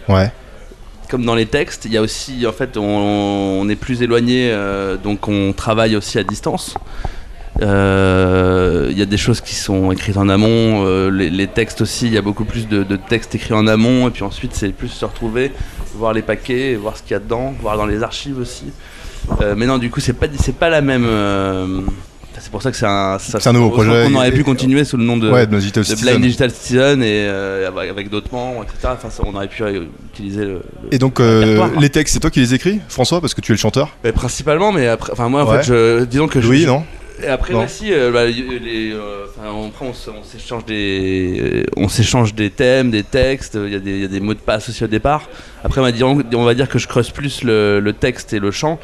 Ouais. 0.09 0.31
Comme 1.09 1.25
dans 1.25 1.35
les 1.35 1.47
textes 1.47 1.85
il 1.85 1.93
y 1.93 1.97
a 1.97 2.03
aussi 2.03 2.47
en 2.47 2.53
fait 2.53 2.77
on, 2.77 3.69
est 3.69 3.77
plus 3.77 4.03
éloigné 4.03 4.51
euh, 4.51 4.97
donc 4.97 5.29
on 5.29 5.53
travaille 5.53 5.97
aussi 5.97 6.19
à 6.19 6.23
distance. 6.23 6.75
Euh, 7.63 8.89
il 8.91 8.99
y 8.99 9.03
a 9.03 9.07
des 9.07 9.17
choses 9.17 9.41
qui 9.41 9.55
sont 9.55 9.91
écrites 9.91 10.19
en 10.19 10.29
amont 10.29 10.85
euh, 10.85 11.09
les, 11.11 11.47
textes 11.47 11.81
aussi 11.81 12.07
il 12.07 12.13
y 12.13 12.19
a 12.19 12.23
beaucoup 12.23 12.45
plus 12.45 12.69
de, 12.69 12.85
textes 12.97 13.35
écrits 13.35 13.55
en 13.55 13.67
amont 13.67 14.09
et 14.09 14.11
puis 14.11 14.25
ensuite 14.25 14.53
c'est 14.55 14.69
plus 14.69 14.89
se 14.89 15.05
retrouver 15.07 15.53
voir 15.95 16.13
les 16.13 16.21
paquets 16.21 16.75
voir 16.75 16.99
ce 16.99 17.03
qu'il 17.03 17.13
y 17.13 17.15
a 17.15 17.19
dedans 17.19 17.55
voir 17.61 17.79
dans 17.79 17.87
les 17.87 18.03
archives 18.03 18.39
aussi. 18.39 18.67
Mais 19.57 19.67
non 19.67 19.79
du 19.79 19.91
coup 19.91 20.01
c'est 20.01 20.13
pas 20.13 20.29
pas 20.59 20.69
la 20.69 20.83
même 20.83 21.07
c'est 22.47 22.53
pour 22.53 22.63
ça 22.63 22.71
que 22.71 22.77
c'est 22.77 22.87
un, 22.87 23.19
ça- 23.19 23.51
un 23.51 23.53
nouveau 23.53 23.71
projet. 23.71 24.05
qu'on 24.07 24.15
aurait 24.15 24.31
pu 24.31 24.45
continuer 24.45 24.85
sous 24.85 24.97
le 24.97 25.03
nom 25.03 25.17
de, 25.17 25.29
ouais, 25.29 25.47
Blind 25.49 25.61
Digital 25.61 25.83
de 25.83 25.89
Citizen. 25.89 26.09
Blind 26.13 26.23
Digital 26.23 26.51
Citizen 26.53 27.03
et 27.03 27.27
euh, 27.29 27.69
avec, 27.91 28.09
d'autres 28.09 28.33
membres, 28.33 28.63
etc. 28.63 28.93
Enfin, 28.93 29.11
ça, 29.11 29.25
on 29.27 29.35
aurait 29.35 29.49
pu 29.49 29.65
euh, 29.65 29.87
utiliser 30.15 30.45
le. 30.45 30.53
le- 30.53 30.95
Et 30.95 30.99
donc 30.99 31.19
euh, 31.19 31.67
les 31.81 31.91
textes, 31.91 32.15
c'est 32.15 32.21
toi 32.21 32.31
qui 32.31 32.39
les 32.39 32.55
écris, 32.55 32.79
François, 32.89 33.21
parce 33.21 33.35
que 33.35 33.41
tu 33.41 33.51
es 33.51 33.55
le 33.55 33.59
chanteur 33.59 33.97
Mais 34.05 34.13
principalement, 34.13 34.71
mais 34.71 34.87
après, 34.87 35.13
enfin 35.13 35.29
moi 35.29 35.45
en 35.45 35.51
Ouais. 35.51 35.59
fait, 35.59 35.65
je, 35.65 36.05
disons 36.05 36.29
que 36.29 36.41
je- 36.41 36.53
je, 36.53 36.67
non 36.67 36.85
Et 37.21 37.27
après 37.27 37.53
Non. 37.53 37.65
aussi, 37.65 37.93
euh, 37.93 38.13
bah, 38.13 38.27
les, 38.27 38.93
euh, 38.93 39.25
on, 39.45 39.73
on 39.85 39.89
on 39.91 40.23
s'échange 40.25 40.65
des, 40.67 41.67
on 41.77 41.89
s'échange 41.89 42.33
des 42.35 42.51
thèmes, 42.51 42.91
des 42.93 43.03
textes. 43.03 43.59
Il 43.61 43.73
y, 43.73 43.75
a 43.75 43.79
des- 43.81 43.91
il 43.97 44.03
y 44.03 44.05
a 44.05 44.09
des 44.09 44.21
mots 44.21 44.35
de 44.35 44.39
passe 44.39 44.69
aussi 44.69 44.85
au 44.85 44.87
départ. 44.87 45.23
Après, 45.65 45.81
on 45.81 45.85
va 45.85 45.91
dire, 45.93 46.07
on 46.09 46.45
va 46.45 46.55
dire 46.55 46.69
que 46.69 46.79
je 46.79 46.87
creuse 46.87 47.11
plus 47.11 47.43
le, 47.43 47.81
le 47.81 47.93
texte 47.93 48.33
et 48.35 48.39
le 48.39 48.51
chant. 48.51 48.79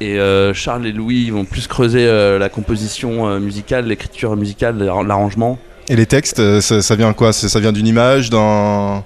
Et 0.00 0.18
euh, 0.18 0.52
Charles 0.52 0.86
et 0.86 0.92
Louis 0.92 1.30
vont 1.30 1.44
plus 1.44 1.66
creuser 1.66 2.06
euh, 2.06 2.38
la 2.38 2.48
composition 2.48 3.28
euh, 3.28 3.38
musicale, 3.38 3.86
l'écriture 3.86 4.36
musicale, 4.36 4.78
l'arr- 4.82 5.04
l'arrangement. 5.04 5.58
Et 5.88 5.96
les 5.96 6.06
textes, 6.06 6.60
ça, 6.60 6.82
ça 6.82 6.96
vient 6.96 7.12
quoi? 7.12 7.32
Ça 7.32 7.60
vient 7.60 7.72
d'une 7.72 7.86
image, 7.86 8.30
d'un. 8.30 9.04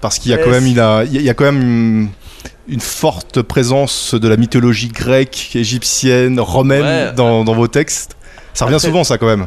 Parce 0.00 0.18
qu'il 0.18 0.30
y 0.30 0.34
a 0.34 0.38
quand 0.38 0.50
même, 0.50 0.66
il 0.66 0.78
a, 0.80 1.04
il 1.04 1.22
y 1.22 1.30
a- 1.30 1.34
quand 1.34 1.44
même 1.44 1.62
une, 1.62 2.08
une 2.68 2.80
forte 2.80 3.40
présence 3.42 4.14
de 4.14 4.28
la 4.28 4.36
mythologie 4.36 4.88
grecque, 4.88 5.52
égyptienne, 5.54 6.38
romaine 6.40 6.82
Ouais. 6.82 7.12
dans, 7.14 7.44
dans 7.44 7.54
vos 7.54 7.68
textes. 7.68 8.16
Ça 8.56 8.64
revient 8.64 8.80
souvent, 8.80 9.04
ça 9.04 9.18
quand 9.18 9.26
même. 9.26 9.46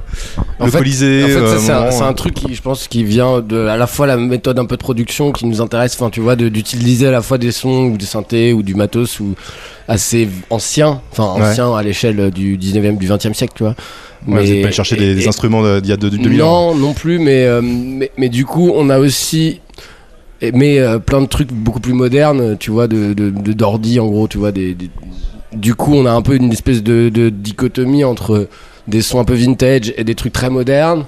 En 0.59 0.65
le 0.65 0.71
fait- 0.71 0.77
Colisée. 0.77 1.23
En 1.23 1.27
fait, 1.27 1.35
euh, 1.35 1.89
c'est 1.91 2.03
un, 2.03 2.13
truc 2.13 2.35
qui, 2.35 2.53
je 2.53 2.61
pense, 2.61 2.87
qui 2.87 3.03
vient 3.03 3.41
de 3.41 3.65
à 3.67 3.75
la 3.75 3.87
fois 3.87 4.05
la 4.05 4.17
méthode 4.17 4.59
un 4.59 4.65
peu 4.65 4.75
de 4.77 4.81
production 4.81 5.31
qui 5.31 5.45
nous 5.47 5.61
intéresse, 5.61 5.95
enfin, 5.99 6.09
tu 6.11 6.19
vois, 6.21 6.35
d'utiliser 6.35 7.07
à 7.07 7.11
la 7.11 7.21
fois 7.21 7.37
des 7.39 7.51
sons 7.51 7.85
ou 7.85 7.97
des 7.97 8.05
synthés 8.05 8.53
ou 8.53 8.61
du 8.61 8.75
matos 8.75 9.19
ou 9.19 9.33
assez 9.87 10.29
ancien, 10.51 11.01
enfin 11.11 11.33
Ouais. 11.41 11.49
ancien 11.49 11.73
à 11.75 11.81
l'échelle 11.81 12.29
du 12.29 12.55
19e, 12.57 12.97
du 12.97 13.07
20e 13.07 13.33
siècle, 13.33 13.53
tu 13.55 13.63
vois. 13.63 13.75
ouais, 14.27 14.43
vous 14.45 14.51
êtes 14.51 14.61
pas 14.63 14.71
chercher 14.71 14.95
des, 14.95 15.15
des 15.15 15.25
et- 15.25 15.27
instruments 15.27 15.79
d'il 15.79 15.89
y 15.89 15.93
a 15.93 15.97
de- 15.97 16.09
2000 16.09 16.43
ans. 16.43 16.75
non, 16.75 16.75
non 16.89 16.93
plus, 16.93 17.17
mais, 17.17 17.45
euh, 17.45 17.61
mais, 17.63 18.11
mais 18.17 18.29
du 18.29 18.45
coup, 18.45 18.71
on 18.75 18.89
a 18.91 18.99
aussi 18.99 19.59
aimé 20.41 20.79
euh, 20.79 20.99
plein 20.99 21.21
de 21.21 21.25
trucs 21.27 21.51
beaucoup 21.51 21.79
plus 21.79 21.93
modernes, 21.93 22.57
tu 22.59 22.69
vois, 22.69 22.87
de, 22.87 23.13
de, 23.13 23.29
de 23.31 23.53
d'ordi 23.53 23.99
en 23.99 24.07
gros, 24.07 24.27
tu 24.27 24.37
vois. 24.37 24.51
Des, 24.51 24.75
des- 24.75 24.91
Du 25.53 25.73
coup, 25.73 25.95
on 25.95 26.05
a 26.05 26.11
un 26.11 26.21
peu 26.21 26.35
une 26.35 26.51
espèce 26.51 26.83
de, 26.83 27.09
de 27.09 27.29
dichotomie 27.29 28.03
entre 28.03 28.47
des 28.89 29.01
sons 29.01 29.19
un 29.19 29.25
peu 29.25 29.35
vintage 29.35 29.93
et 29.95 30.03
des 30.03 30.15
trucs 30.15 30.33
très 30.33 30.49
modernes. 30.49 31.05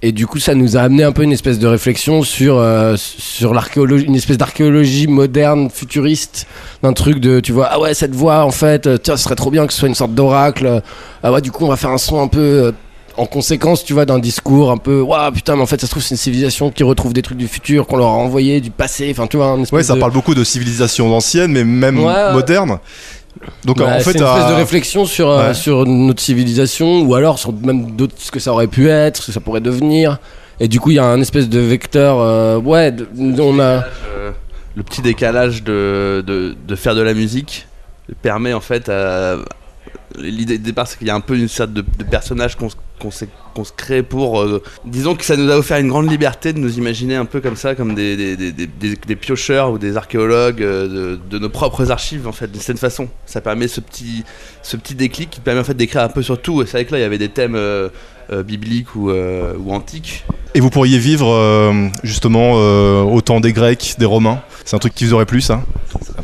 Et 0.00 0.12
du 0.12 0.28
coup, 0.28 0.38
ça 0.38 0.54
nous 0.54 0.76
a 0.76 0.80
amené 0.82 1.02
un 1.02 1.10
peu 1.10 1.24
une 1.24 1.32
espèce 1.32 1.58
de 1.58 1.66
réflexion 1.66 2.22
sur, 2.22 2.56
euh, 2.56 2.94
sur 2.96 3.52
l'archéologie, 3.52 4.04
une 4.04 4.14
espèce 4.14 4.38
d'archéologie 4.38 5.08
moderne, 5.08 5.70
futuriste, 5.70 6.46
d'un 6.84 6.92
truc 6.92 7.18
de, 7.18 7.40
tu 7.40 7.50
vois, 7.50 7.66
ah 7.68 7.80
ouais, 7.80 7.94
cette 7.94 8.14
voix, 8.14 8.44
en 8.44 8.52
fait, 8.52 8.86
euh, 8.86 8.96
tiens, 8.96 9.16
ce 9.16 9.24
serait 9.24 9.34
trop 9.34 9.50
bien 9.50 9.66
que 9.66 9.72
ce 9.72 9.80
soit 9.80 9.88
une 9.88 9.96
sorte 9.96 10.14
d'oracle. 10.14 10.82
Ah 11.24 11.32
ouais, 11.32 11.40
du 11.40 11.50
coup, 11.50 11.64
on 11.64 11.68
va 11.68 11.76
faire 11.76 11.90
un 11.90 11.98
son 11.98 12.20
un 12.22 12.28
peu 12.28 12.38
euh, 12.38 12.72
en 13.16 13.26
conséquence, 13.26 13.84
tu 13.84 13.92
vois, 13.92 14.06
d'un 14.06 14.20
discours 14.20 14.70
un 14.70 14.76
peu, 14.76 15.00
waouh, 15.00 15.32
putain, 15.32 15.56
mais 15.56 15.62
en 15.62 15.66
fait, 15.66 15.80
ça 15.80 15.88
se 15.88 15.90
trouve, 15.90 16.04
c'est 16.04 16.14
une 16.14 16.16
civilisation 16.16 16.70
qui 16.70 16.84
retrouve 16.84 17.12
des 17.12 17.22
trucs 17.22 17.38
du 17.38 17.48
futur, 17.48 17.88
qu'on 17.88 17.96
leur 17.96 18.06
a 18.06 18.12
envoyé, 18.12 18.60
du 18.60 18.70
passé, 18.70 19.08
enfin, 19.10 19.26
tu 19.26 19.36
vois, 19.36 19.46
un 19.46 19.62
espèce 19.62 19.72
Ouais, 19.72 19.82
ça 19.82 19.94
de... 19.96 19.98
parle 19.98 20.12
beaucoup 20.12 20.36
de 20.36 20.44
civilisations 20.44 21.12
anciennes, 21.12 21.50
mais 21.50 21.64
même 21.64 21.98
Ouais, 21.98 22.04
ouais. 22.04 22.76
Donc 23.64 23.80
en 23.80 23.86
c'est 23.98 24.04
fait, 24.12 24.18
une 24.18 24.24
espèce 24.24 24.44
à- 24.44 24.50
de 24.50 24.54
réflexion 24.56 25.04
sur, 25.04 25.28
euh, 25.30 25.48
Ouais. 25.48 25.54
sur 25.54 25.84
notre 25.86 26.20
civilisation, 26.22 27.02
ou 27.02 27.14
alors 27.14 27.38
sur 27.38 27.52
même 27.52 27.92
d'autres, 27.92 28.14
ce 28.18 28.30
que 28.30 28.40
ça 28.40 28.52
aurait 28.52 28.66
pu 28.66 28.88
être, 28.88 29.22
ce 29.22 29.26
que 29.28 29.32
ça 29.32 29.40
pourrait 29.40 29.60
devenir. 29.60 30.18
Et 30.60 30.66
du 30.68 30.80
coup, 30.80 30.90
il 30.90 30.94
y 30.94 30.98
a 30.98 31.04
un 31.04 31.20
espèce 31.20 31.48
de 31.48 31.60
vecteur, 31.60 32.18
euh, 32.20 32.58
ouais, 32.58 32.90
de- 32.92 33.06
on 33.40 33.58
a. 33.60 33.62
Euh, 33.62 34.30
le 34.74 34.82
petit 34.82 35.02
décalage 35.02 35.62
de, 35.64 36.22
de, 36.26 36.54
de 36.66 36.74
faire 36.76 36.94
de 36.94 37.00
la 37.00 37.14
musique 37.14 37.66
permet 38.22 38.52
en 38.52 38.60
fait 38.60 38.88
à. 38.88 39.36
L'idée 40.18 40.58
de 40.58 40.64
départ, 40.64 40.86
c'est 40.88 40.98
qu'il 40.98 41.06
y 41.06 41.10
a 41.10 41.14
un 41.14 41.20
peu 41.20 41.36
une 41.36 41.48
sorte 41.48 41.72
de, 41.72 41.82
de 41.98 42.04
personnage 42.04 42.56
qu'on 42.56 42.68
se- 42.70 42.76
qu'on 42.98 43.10
se 43.10 43.72
crée 43.76 44.02
pour. 44.02 44.40
euh, 44.40 44.62
disons 44.84 45.14
que 45.14 45.24
ça 45.24 45.36
nous 45.36 45.50
a 45.50 45.56
offert 45.56 45.78
une 45.78 45.88
grande 45.88 46.10
liberté 46.10 46.52
de 46.52 46.58
nous 46.58 46.78
imaginer 46.78 47.16
un 47.16 47.24
peu 47.24 47.40
comme 47.40 47.56
ça, 47.56 47.74
comme 47.74 47.94
des, 47.94 48.36
piocheurs 49.20 49.72
ou 49.72 49.78
des 49.78 49.96
archéologues 49.96 50.62
euh, 50.62 51.16
de, 51.30 51.38
nos 51.38 51.48
propres 51.48 51.90
archives, 51.90 52.26
en 52.26 52.32
fait, 52.32 52.50
de 52.50 52.58
cette 52.58 52.78
façon. 52.78 53.08
Ça 53.26 53.40
permet 53.40 53.68
ce 53.68 53.80
petit, 53.80 54.24
ce 54.62 54.76
déclic 54.76 55.30
qui 55.30 55.40
permet 55.40 55.60
en 55.60 55.64
fait 55.64 55.74
d'écrire 55.74 56.02
un 56.02 56.08
peu 56.08 56.22
sur 56.22 56.40
tout. 56.40 56.62
Et 56.62 56.66
c'est 56.66 56.72
vrai 56.72 56.84
que 56.84 56.92
là, 56.92 56.98
il 56.98 57.02
y 57.02 57.04
avait 57.04 57.18
des 57.18 57.30
thèmes 57.30 57.54
euh, 57.54 57.88
euh, 58.32 58.42
bibliques 58.42 58.94
ou, 58.94 59.10
euh, 59.10 59.52
ou 59.58 59.72
antiques. 59.72 60.24
Et 60.54 60.60
vous 60.60 60.70
pourriez 60.70 60.98
vivre 60.98 61.30
euh, 61.32 61.72
justement 62.02 62.52
euh, 62.56 63.02
au 63.02 63.20
temps 63.20 63.40
des 63.40 63.52
Grecs, 63.52 63.94
des 63.98 64.06
Romains. 64.06 64.40
C'est 64.64 64.76
un 64.76 64.78
truc 64.78 64.94
qui 64.94 65.04
vous 65.04 65.14
aurait 65.14 65.26
plu, 65.26 65.40
ça? 65.40 65.62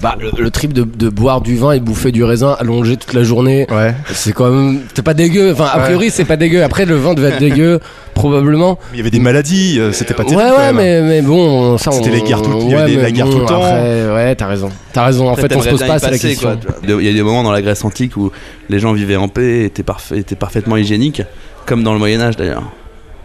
Bah, 0.02 0.16
le, 0.20 0.30
le 0.38 0.50
trip 0.50 0.72
de, 0.72 0.82
de 0.82 1.08
boire 1.08 1.40
du 1.40 1.56
vin 1.56 1.72
et 1.72 1.80
de 1.80 1.84
bouffer 1.84 2.12
du 2.12 2.22
raisin 2.24 2.56
allongé 2.58 2.96
toute 2.98 3.14
la 3.14 3.22
journée, 3.22 3.66
Ouais. 3.70 3.94
c'est 4.12 4.32
quand 4.32 4.50
même. 4.50 4.80
C'est 4.94 5.02
pas 5.02 5.14
dégueu. 5.14 5.52
Enfin, 5.52 5.64
a 5.72 5.78
Ouais. 5.78 5.84
priori, 5.84 6.10
c'est 6.10 6.24
pas 6.26 6.36
dégueu. 6.36 6.62
Après, 6.62 6.84
le 6.84 6.96
vin 6.96 7.14
devait 7.14 7.28
être 7.28 7.38
dégueu, 7.38 7.80
probablement. 8.14 8.78
Il 8.92 8.98
y 8.98 9.00
avait 9.00 9.10
des 9.10 9.18
maladies, 9.20 9.80
c'était 9.92 10.12
pas 10.14 10.24
Ouais, 10.24 10.30
terrible. 10.30 10.50
ouais, 10.58 10.72
même. 10.72 10.76
mais, 10.76 11.00
mais 11.02 11.22
bon, 11.22 11.78
ça 11.78 11.90
on. 11.90 12.02
C'était 12.02 12.10
les 12.16 12.22
guerres 12.22 12.42
tout- 12.42 12.58
il 12.62 12.70
y 12.70 12.74
avait 12.74 12.96
des- 12.96 13.02
la 13.02 13.10
guerre 13.10 13.30
tout 13.30 13.38
le 13.38 13.46
temps. 13.46 13.62
après, 13.62 14.10
ouais, 14.12 14.34
t'as 14.34 14.46
raison. 14.46 14.68
T'as 14.92 15.04
raison. 15.06 15.28
En 15.28 15.32
Après, 15.32 15.48
fait, 15.48 15.56
on 15.56 15.62
se 15.62 15.68
pose 15.70 15.80
pas 15.80 15.98
la 15.98 16.18
question. 16.18 16.58
quoi. 16.58 16.72
Il 17.00 17.04
y 17.04 17.08
a 17.08 17.12
des 17.12 17.22
moments 17.22 17.42
dans 17.42 17.52
la 17.52 17.62
Grèce 17.62 17.84
antique 17.84 18.16
où 18.16 18.30
les 18.68 18.78
gens 18.78 18.92
vivaient 18.92 19.16
en 19.16 19.28
paix, 19.28 19.64
étaient, 19.64 19.82
parfa- 19.82 20.16
étaient 20.16 20.36
parfaitement 20.36 20.76
hygiéniques, 20.76 21.22
comme 21.64 21.82
dans 21.82 21.92
le 21.92 21.98
Moyen 21.98 22.20
Âge 22.20 22.36
d'ailleurs. 22.36 22.62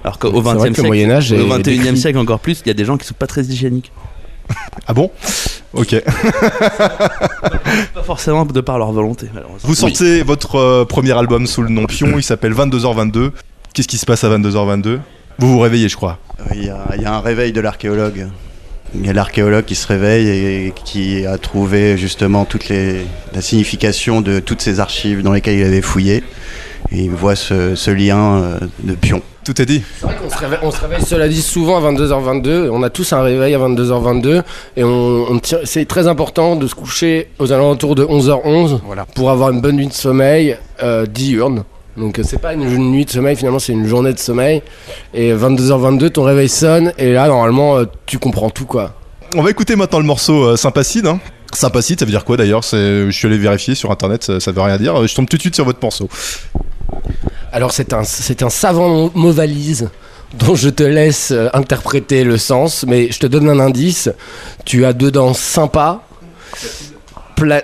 Alors 0.03 0.17
qu'au 0.19 0.31
C'est 0.33 0.39
vrai 0.39 0.53
20e 0.55 0.61
que 0.61 0.67
le 0.67 0.73
siècle, 0.73 0.87
Moyen-Âge 0.87 1.33
est 1.33 1.41
au 1.41 1.47
21e 1.47 1.61
décrit. 1.61 1.97
siècle 1.97 2.17
encore 2.17 2.39
plus, 2.39 2.61
il 2.65 2.67
y 2.67 2.71
a 2.71 2.73
des 2.73 2.85
gens 2.85 2.97
qui 2.97 3.05
sont 3.05 3.13
pas 3.13 3.27
très 3.27 3.43
hygiéniques. 3.43 3.91
Ah 4.87 4.93
bon? 4.93 5.11
Ok. 5.73 5.95
Pas 7.93 8.03
forcément 8.03 8.45
de 8.45 8.61
par 8.61 8.79
leur 8.79 8.91
volonté, 8.91 9.27
malheureusement. 9.33 9.59
Vous 9.67 9.75
sortez 9.75 10.23
votre 10.23 10.55
euh, 10.55 10.85
premier 10.85 11.15
album 11.15 11.45
sous 11.45 11.61
le 11.61 11.69
nom 11.69 11.85
Pion, 11.85 12.17
il 12.17 12.23
s'appelle 12.23 12.53
22h22. 12.53 13.31
Qu'est-ce 13.73 13.87
qui 13.87 13.97
se 13.99 14.05
passe 14.07 14.23
à 14.23 14.29
22h22 14.35 14.99
Vous 15.37 15.51
vous 15.51 15.59
réveillez, 15.59 15.89
je 15.89 15.95
crois. 15.95 16.17
Il 16.55 16.65
y, 16.65 16.69
a, 16.69 16.79
il 16.95 17.01
y 17.03 17.05
a 17.05 17.13
un 17.13 17.19
réveil 17.19 17.51
de 17.51 17.61
l'archéologue. 17.61 18.27
Il 18.95 19.05
y 19.05 19.09
a 19.09 19.13
l'archéologue 19.13 19.65
qui 19.65 19.75
se 19.75 19.85
réveille 19.85 20.27
et 20.27 20.73
qui 20.85 21.25
a 21.27 21.37
trouvé 21.37 21.95
justement 21.97 22.45
toute 22.45 22.69
les, 22.69 23.05
la 23.35 23.41
signification 23.41 24.21
de 24.21 24.39
toutes 24.39 24.61
ces 24.61 24.79
archives 24.79 25.21
dans 25.21 25.33
lesquelles 25.33 25.59
il 25.59 25.63
avait 25.63 25.81
fouillé. 25.83 26.23
Et 26.91 26.97
il 27.03 27.11
voit 27.11 27.35
ce, 27.35 27.75
ce 27.75 27.91
lien 27.91 28.41
euh, 28.41 28.59
de 28.83 28.93
pion. 28.95 29.21
Tout 29.45 29.61
est 29.61 29.65
dit. 29.65 29.81
C'est 29.99 30.05
vrai 30.05 30.15
qu'on 30.21 30.29
se 30.29 30.37
réveille, 30.37 30.59
on 30.61 30.71
se 30.71 30.81
réveille, 30.81 31.01
cela 31.03 31.27
dit, 31.27 31.41
souvent 31.41 31.77
à 31.83 31.91
22h22. 31.91 32.69
On 32.71 32.83
a 32.83 32.89
tous 32.89 33.13
un 33.13 33.21
réveil 33.21 33.55
à 33.55 33.59
22h22. 33.59 34.43
Et 34.77 34.83
on, 34.83 34.89
on 35.31 35.39
tient- 35.39 35.59
c'est 35.63 35.85
très 35.85 36.07
important 36.07 36.55
de 36.55 36.67
se 36.67 36.75
coucher 36.75 37.29
aux 37.39 37.51
alentours 37.51 37.95
de 37.95 38.05
11h11 38.05 38.79
Voilà. 38.85 39.05
pour 39.15 39.31
avoir 39.31 39.49
une 39.51 39.61
bonne 39.61 39.77
nuit 39.77 39.87
de 39.87 39.93
sommeil 39.93 40.57
euh, 40.83 41.05
diurne. 41.05 41.63
Donc 41.97 42.19
euh, 42.19 42.23
c'est 42.23 42.37
pas 42.39 42.53
une, 42.53 42.61
une 42.63 42.91
nuit 42.91 43.05
de 43.05 43.09
sommeil, 43.09 43.35
finalement 43.35 43.59
c'est 43.59 43.73
une 43.73 43.87
journée 43.87 44.13
de 44.13 44.19
sommeil. 44.19 44.61
Et 45.13 45.33
22h22, 45.33 46.09
ton 46.11 46.23
réveil 46.23 46.49
sonne. 46.49 46.93
Et 46.97 47.13
là, 47.13 47.27
normalement, 47.27 47.77
euh, 47.77 47.85
tu 48.05 48.19
comprends 48.19 48.49
tout 48.51 48.65
quoi. 48.65 48.93
On 49.35 49.41
va 49.41 49.49
écouter 49.49 49.75
maintenant 49.75 49.99
le 49.99 50.05
morceau 50.05 50.43
euh, 50.43 50.55
Sympacide. 50.57 51.07
Hein. 51.07 51.19
Sympacide, 51.53 51.97
ça 51.99 52.05
veut 52.05 52.11
dire 52.11 52.25
quoi 52.25 52.37
d'ailleurs? 52.37 52.63
C'est- 52.63 53.05
Je 53.07 53.11
suis 53.11 53.25
allé 53.27 53.37
vérifier 53.37 53.73
sur 53.73 53.89
internet, 53.89 54.23
ça, 54.23 54.39
ça 54.39 54.51
veut 54.51 54.61
rien 54.61 54.77
dire. 54.77 55.07
Je 55.07 55.15
tombe 55.15 55.27
tout 55.27 55.37
de 55.37 55.41
suite 55.41 55.55
sur 55.55 55.65
votre 55.65 55.79
morceau. 55.81 56.07
Alors 57.51 57.71
c'est 57.71 57.93
un, 57.93 58.03
c'est 58.03 58.43
un 58.43 58.49
savant 58.49 59.09
mot 59.15 59.31
valise 59.31 59.89
dont 60.37 60.53
je 60.55 60.69
te 60.69 60.83
laisse 60.83 61.31
euh, 61.31 61.47
interpréter 61.53 62.23
le 62.23 62.37
sens, 62.37 62.85
mais 62.87 63.11
je 63.11 63.17
te 63.19 63.25
donne 63.27 63.49
un 63.49 63.59
indice. 63.59 64.09
Tu 64.65 64.85
as 64.85 64.93
dedans 64.93 65.33
sympa. 65.33 66.01
Pla- 67.35 67.63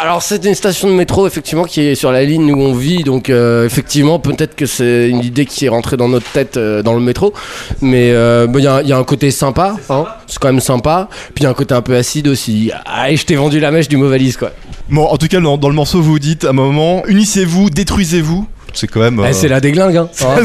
Alors 0.00 0.22
c'est 0.22 0.44
une 0.44 0.54
station 0.54 0.88
de 0.88 0.94
métro 0.94 1.26
effectivement 1.26 1.64
qui 1.64 1.80
est 1.80 1.94
sur 1.96 2.12
la 2.12 2.22
ligne 2.22 2.52
où 2.54 2.60
on 2.62 2.72
vit, 2.72 3.02
donc 3.02 3.28
euh, 3.28 3.66
effectivement 3.66 4.20
peut-être 4.20 4.54
que 4.54 4.66
c'est 4.66 5.08
une 5.08 5.18
idée 5.24 5.46
qui 5.46 5.66
est 5.66 5.68
rentrée 5.68 5.96
dans 5.96 6.08
notre 6.08 6.30
tête 6.30 6.56
euh, 6.56 6.80
dans 6.82 6.94
le 6.94 7.00
métro, 7.00 7.34
mais 7.82 8.12
euh, 8.12 8.46
il 8.54 8.60
y, 8.62 8.66
a 8.68 8.76
un- 8.76 8.82
il 8.82 8.88
y 8.88 8.92
a 8.92 8.96
un 8.96 9.02
côté 9.04 9.32
sympa, 9.32 9.74
hein, 9.90 10.04
c'est 10.28 10.38
quand 10.38 10.46
même 10.52 10.60
sympa, 10.60 11.08
puis 11.34 11.42
y 11.42 11.46
a 11.46 11.50
un 11.50 11.54
côté 11.54 11.74
un 11.74 11.82
peu 11.82 11.96
acide 11.96 12.28
aussi. 12.28 12.70
Ah, 12.84 13.10
et 13.10 13.16
je 13.16 13.26
t'ai 13.26 13.34
vendu 13.34 13.58
la 13.58 13.72
mèche 13.72 13.88
du 13.88 13.96
mot 13.96 14.08
valise 14.08 14.36
quoi. 14.36 14.52
Bon, 14.88 15.04
en 15.06 15.16
tout 15.16 15.26
cas, 15.26 15.40
dans, 15.40 15.56
dans 15.58 15.68
le 15.70 15.74
morceau, 15.74 16.00
vous 16.00 16.20
dites 16.20 16.44
à 16.44 16.50
un 16.50 16.52
moment 16.52 17.02
unissez-vous, 17.08 17.68
détruisez-vous. 17.70 18.46
C'est 18.76 18.86
quand 18.86 19.00
même. 19.00 19.20
Eh, 19.28 19.32
c'est 19.32 19.48
la 19.48 19.60
déglingue, 19.60 19.96
hein. 19.96 20.08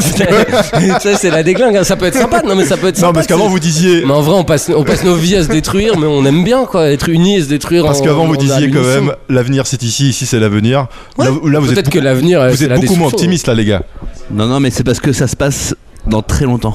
C'est 1.18 1.30
la 1.30 1.42
déglingue, 1.42 1.76
hein. 1.76 1.84
ça 1.84 1.96
peut 1.96 2.06
être 2.06 2.16
sympa, 2.18 2.42
non 2.42 2.56
mais 2.56 2.64
ça 2.64 2.76
peut 2.76 2.88
être 2.88 2.96
sympa. 2.96 3.06
Non, 3.08 3.12
parce 3.12 3.26
qu'avant 3.26 3.48
vous 3.48 3.60
disiez. 3.60 4.04
Mais 4.04 4.12
en 4.12 4.22
vrai, 4.22 4.34
on 4.34 4.44
passe, 4.44 4.70
on 4.74 4.82
passe 4.84 5.04
nos 5.04 5.14
vies 5.14 5.36
à 5.36 5.42
se 5.42 5.48
détruire, 5.48 5.98
mais 5.98 6.06
on 6.06 6.24
aime 6.24 6.42
bien 6.42 6.64
quoi, 6.64 6.90
être 6.90 7.08
unis 7.08 7.36
et 7.36 7.42
se 7.42 7.48
détruire. 7.48 7.84
Parce 7.84 8.00
qu'avant 8.00 8.26
vous 8.26 8.36
disiez 8.36 8.70
quand 8.70 8.82
même 8.82 9.12
l'avenir 9.28 9.66
c'est 9.66 9.82
ici, 9.82 10.08
ici 10.08 10.26
c'est 10.26 10.40
l'avenir. 10.40 10.86
Ouais, 11.18 11.26
là, 11.26 11.30
là, 11.50 11.58
vous 11.60 11.68
êtes 11.68 11.74
Peut-être 11.74 11.90
que 11.90 11.98
l'avenir, 11.98 12.40
vous 12.48 12.64
êtes 12.64 12.80
beaucoup 12.80 12.96
moins 12.96 13.08
optimiste 13.08 13.46
là, 13.46 13.54
les 13.54 13.64
gars. 13.64 13.82
Non, 14.30 14.46
non, 14.46 14.60
mais 14.60 14.70
c'est 14.70 14.84
parce 14.84 15.00
que 15.00 15.12
ça 15.12 15.26
se 15.28 15.36
passe 15.36 15.74
dans 16.06 16.22
très 16.22 16.46
longtemps. 16.46 16.74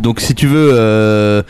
Donc 0.00 0.20
si 0.20 0.34
tu 0.34 0.46
veux, 0.46 0.70
euh, 0.72 1.42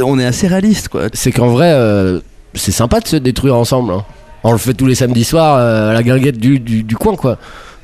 on 0.00 0.18
est 0.18 0.24
assez 0.26 0.48
réaliste 0.48 0.88
quoi. 0.88 1.02
C'est 1.12 1.30
qu'en 1.30 1.48
vrai, 1.48 1.70
euh, 1.72 2.20
c'est 2.54 2.72
sympa 2.72 3.00
de 3.00 3.06
se 3.08 3.16
détruire 3.16 3.54
ensemble. 3.56 3.92
hein. 3.92 4.04
On 4.44 4.50
le 4.52 4.58
fait 4.58 4.74
tous 4.74 4.86
les 4.86 4.94
samedis 4.96 5.24
soirs 5.24 5.56
euh, 5.58 5.90
à 5.90 5.92
la 5.94 6.02
guinguette 6.02 6.36
du, 6.38 6.58
du, 6.58 6.82
du 6.82 6.96
coin 6.96 7.14
quoi. 7.14 7.38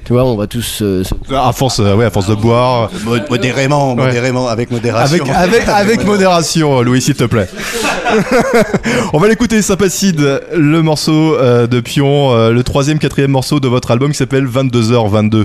Tu 0.09 0.15
vois, 0.15 0.25
on 0.25 0.37
va 0.37 0.47
tous. 0.47 0.79
euh, 0.81 1.05
se- 1.05 1.35
À 1.35 1.53
force, 1.53 1.81
euh, 1.81 1.95
ouais, 1.95 2.07
à 2.07 2.11
force 2.11 2.29
de 2.29 2.35
boire. 2.35 2.91
Mo- 3.05 3.17
Modérément, 3.29 3.91
Ouais. 3.95 4.07
modérément, 4.07 4.49
avec 4.49 4.71
modération. 4.71 5.23
Avec, 5.23 5.37
avec, 5.37 5.69
avec 5.69 6.05
modération, 6.07 6.81
Louis, 6.81 7.03
s'il 7.03 7.15
te 7.15 7.25
plaît. 7.25 7.47
On 9.13 9.19
va 9.19 9.29
l'écouter, 9.29 9.61
Sympacide, 9.61 10.41
le 10.57 10.81
morceau 10.81 11.35
euh, 11.37 11.67
de 11.67 11.81
Pion, 11.81 12.33
euh, 12.33 12.53
le 12.53 12.63
troisième, 12.63 12.99
quatrième 12.99 13.33
morceau 13.33 13.61
de 13.61 13.69
votre 13.69 13.91
album 13.91 14.11
qui 14.13 14.17
s'appelle 14.17 14.47
22h22. 14.47 15.45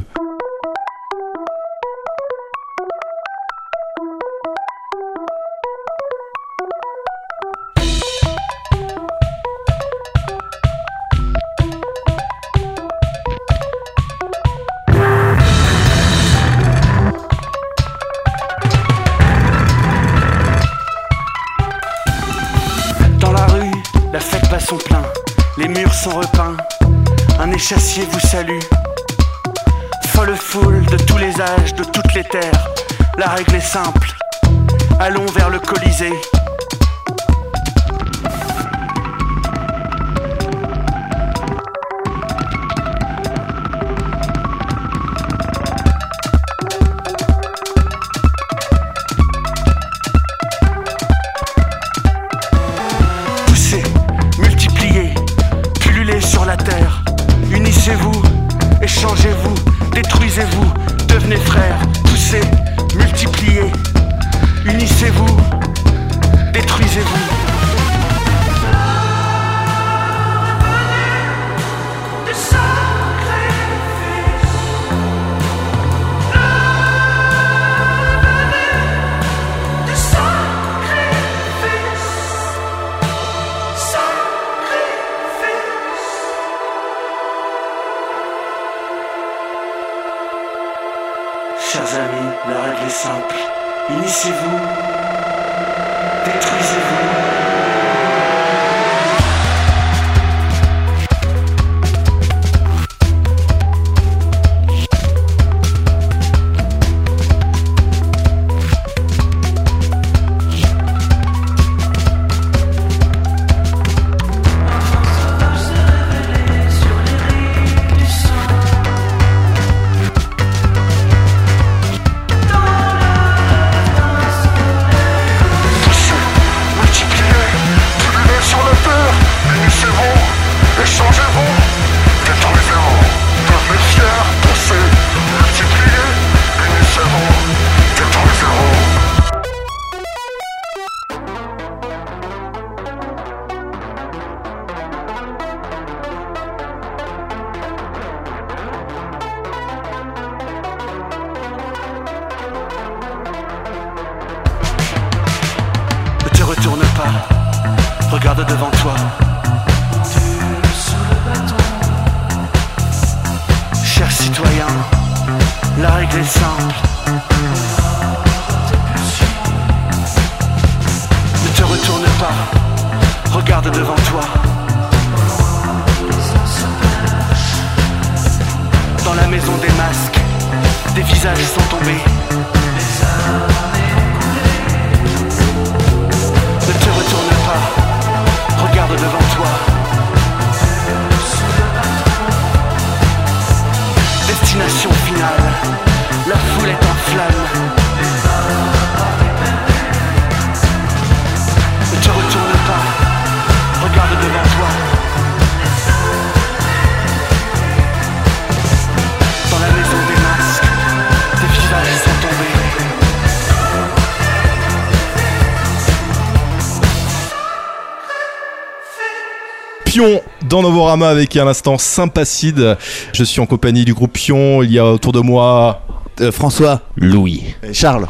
Pion 219.94 220.22
dans 220.50 220.64
Novorama 220.64 221.08
avec 221.08 221.38
à 221.38 221.46
l'instant 221.46 221.78
Sympacide. 221.78 222.78
Je 223.14 223.24
suis 223.24 223.40
en 223.42 223.46
compagnie 223.46 223.86
du 223.86 223.94
groupe 223.94 224.14
Pion. 224.14 224.64
Il 224.64 224.72
y 224.72 224.80
a 224.80 224.88
autour 224.88 225.12
de 225.12 225.20
moi 225.20 225.84
Euh, 226.20 226.32
François. 226.32 226.82
Louis. 226.96 227.44
Charles. 227.74 228.08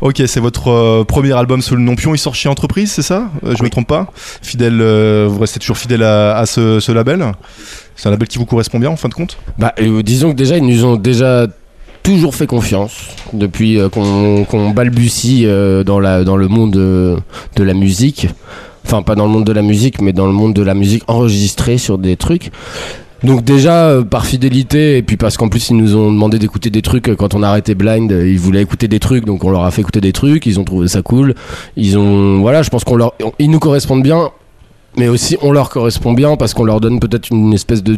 Ok, 0.00 0.20
c'est 0.26 0.40
votre 0.40 0.72
euh, 0.72 1.04
premier 1.04 1.30
album 1.32 1.62
sous 1.62 1.76
le 1.76 1.82
nom 1.82 1.94
Pion. 1.94 2.16
Il 2.16 2.18
sort 2.18 2.34
chez 2.34 2.48
Entreprise, 2.48 2.90
c'est 2.90 3.02
ça? 3.02 3.28
Euh, 3.44 3.54
Je 3.56 3.62
me 3.62 3.70
trompe 3.70 3.86
pas? 3.86 4.08
Fidèle, 4.42 4.82
vous 5.28 5.38
restez 5.38 5.60
toujours 5.60 5.78
fidèle 5.78 6.02
à, 6.02 6.42
ce, 6.46 6.90
label? 6.90 7.24
C'est 7.94 8.08
un 8.08 8.10
label 8.10 8.26
qui 8.26 8.38
vous 8.38 8.46
correspond 8.46 8.80
bien 8.80 8.90
en 8.90 8.96
fin 8.96 9.08
de 9.08 9.14
compte? 9.14 9.38
Bah, 9.56 9.72
disons 10.02 10.32
que 10.32 10.36
déjà, 10.36 10.56
ils 10.56 10.66
nous 10.66 10.84
ont 10.84 10.96
déjà 10.96 11.46
toujours 12.02 12.34
fait 12.34 12.48
confiance 12.48 13.10
depuis 13.32 13.78
qu'on 13.92 14.70
balbutie 14.70 15.44
dans, 15.44 16.00
le 16.00 16.48
monde 16.48 16.72
de 16.72 17.62
la 17.62 17.74
musique. 17.74 18.26
Enfin, 18.84 19.02
pas 19.02 19.14
dans 19.14 19.24
le 19.24 19.30
monde 19.30 19.44
de 19.44 19.52
la 19.52 19.62
musique, 19.62 20.00
mais 20.00 20.12
dans 20.12 20.26
le 20.26 20.32
monde 20.32 20.54
de 20.54 20.62
la 20.62 20.74
musique 20.74 21.04
enregistrée 21.08 21.78
sur 21.78 21.98
des 21.98 22.16
trucs. 22.16 22.50
Donc 23.24 23.42
déjà, 23.42 23.88
euh, 23.88 24.02
par 24.02 24.26
fidélité, 24.26 24.98
et 24.98 25.02
puis 25.02 25.16
parce 25.16 25.38
qu'en 25.38 25.48
plus, 25.48 25.70
ils 25.70 25.76
nous 25.76 25.96
ont 25.96 26.12
demandé 26.12 26.38
d'écouter 26.38 26.68
des 26.68 26.82
trucs 26.82 27.08
euh, 27.08 27.16
quand 27.16 27.34
on 27.34 27.42
a 27.42 27.48
arrêté 27.48 27.74
Blind, 27.74 28.12
euh, 28.12 28.28
ils 28.28 28.38
voulaient 28.38 28.60
écouter 28.60 28.86
des 28.86 29.00
trucs, 29.00 29.24
donc 29.24 29.44
on 29.44 29.50
leur 29.50 29.64
a 29.64 29.70
fait 29.70 29.80
écouter 29.80 30.02
des 30.02 30.12
trucs, 30.12 30.44
ils 30.44 30.60
ont 30.60 30.64
trouvé 30.64 30.88
ça 30.88 31.00
cool. 31.00 31.34
Ils 31.76 31.96
ont... 31.96 32.40
Voilà, 32.40 32.62
je 32.62 32.68
pense 32.68 32.84
qu'on 32.84 32.96
leur... 32.96 33.14
Ils 33.38 33.50
nous 33.50 33.60
correspondent 33.60 34.02
bien, 34.02 34.30
mais 34.96 35.08
aussi 35.08 35.36
on 35.42 35.52
leur 35.52 35.70
correspond 35.70 36.12
bien 36.12 36.36
parce 36.36 36.54
qu'on 36.54 36.64
leur 36.64 36.80
donne 36.80 37.00
peut-être 37.00 37.30
une 37.30 37.52
espèce 37.52 37.82
de, 37.82 37.96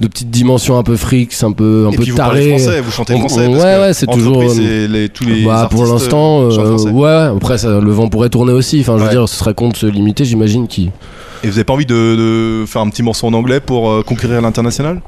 de 0.00 0.06
petite 0.08 0.30
dimension 0.30 0.78
un 0.78 0.82
peu 0.82 0.96
fric, 0.96 1.32
un 1.42 1.52
peu 1.52 1.86
un 1.88 1.92
Et 1.92 1.96
peu 1.96 2.02
puis 2.02 2.10
vous 2.12 2.16
taré. 2.16 2.48
français, 2.58 2.80
vous 2.80 2.90
chantez 2.90 3.14
On- 3.14 3.18
français. 3.20 3.46
on- 3.48 3.52
parce 3.52 3.64
ouais 3.64 3.74
que 3.74 3.80
ouais, 3.80 3.94
c'est 3.94 4.06
toujours. 4.06 4.50
c'est 4.50 4.88
les- 4.88 5.08
tous 5.08 5.24
les 5.24 5.44
bah, 5.44 5.68
pour 5.70 5.80
artistes, 5.82 5.92
l'instant, 6.02 6.42
euh, 6.42 6.58
euh, 6.58 6.90
ouais. 6.90 7.36
Après, 7.36 7.58
ça, 7.58 7.80
le 7.80 7.90
vent 7.90 8.08
pourrait 8.08 8.28
tourner 8.30 8.52
aussi. 8.52 8.80
Enfin, 8.80 8.96
je 8.98 9.04
veux 9.04 9.10
dire, 9.10 9.28
ce 9.28 9.36
serait 9.36 9.54
con 9.54 9.68
de 9.68 9.76
se 9.76 9.86
limiter, 9.86 10.24
j'imagine. 10.24 10.66
Qui. 10.68 10.90
Et 11.44 11.46
vous 11.48 11.54
avez 11.54 11.64
pas 11.64 11.72
envie 11.74 11.86
de, 11.86 11.94
de 12.62 12.64
faire 12.66 12.82
un 12.82 12.88
petit 12.90 13.02
morceau 13.02 13.26
en 13.28 13.32
anglais 13.32 13.60
pour 13.60 13.90
euh, 13.90 14.02
conquérir 14.02 14.40
l'international? 14.42 15.00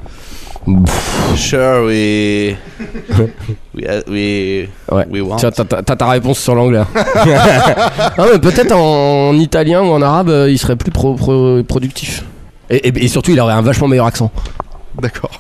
Sure, 1.36 1.86
we. 1.86 2.56
we, 3.74 3.84
we, 4.08 4.68
Ouais. 4.90 5.06
we 5.10 5.20
want. 5.22 5.36
Tiens, 5.36 5.50
t'as- 5.50 5.64
ta 5.82 6.08
réponse 6.08 6.38
sur 6.38 6.54
l'anglais. 6.54 6.82
ah, 6.94 8.12
mais 8.32 8.38
peut-être 8.38 8.72
en, 8.72 9.34
italien 9.34 9.82
ou 9.82 9.86
en 9.92 10.02
arabe, 10.02 10.28
euh, 10.28 10.50
il 10.50 10.58
serait 10.58 10.76
plus 10.76 10.90
pro- 10.90 11.14
pro- 11.14 11.62
productif. 11.64 12.24
Et, 12.68 12.88
et- 12.88 13.04
et 13.04 13.08
surtout, 13.08 13.30
il 13.32 13.40
aurait 13.40 13.54
un 13.54 13.62
vachement 13.62 13.88
meilleur 13.88 14.06
accent. 14.06 14.30
D'accord. 15.00 15.30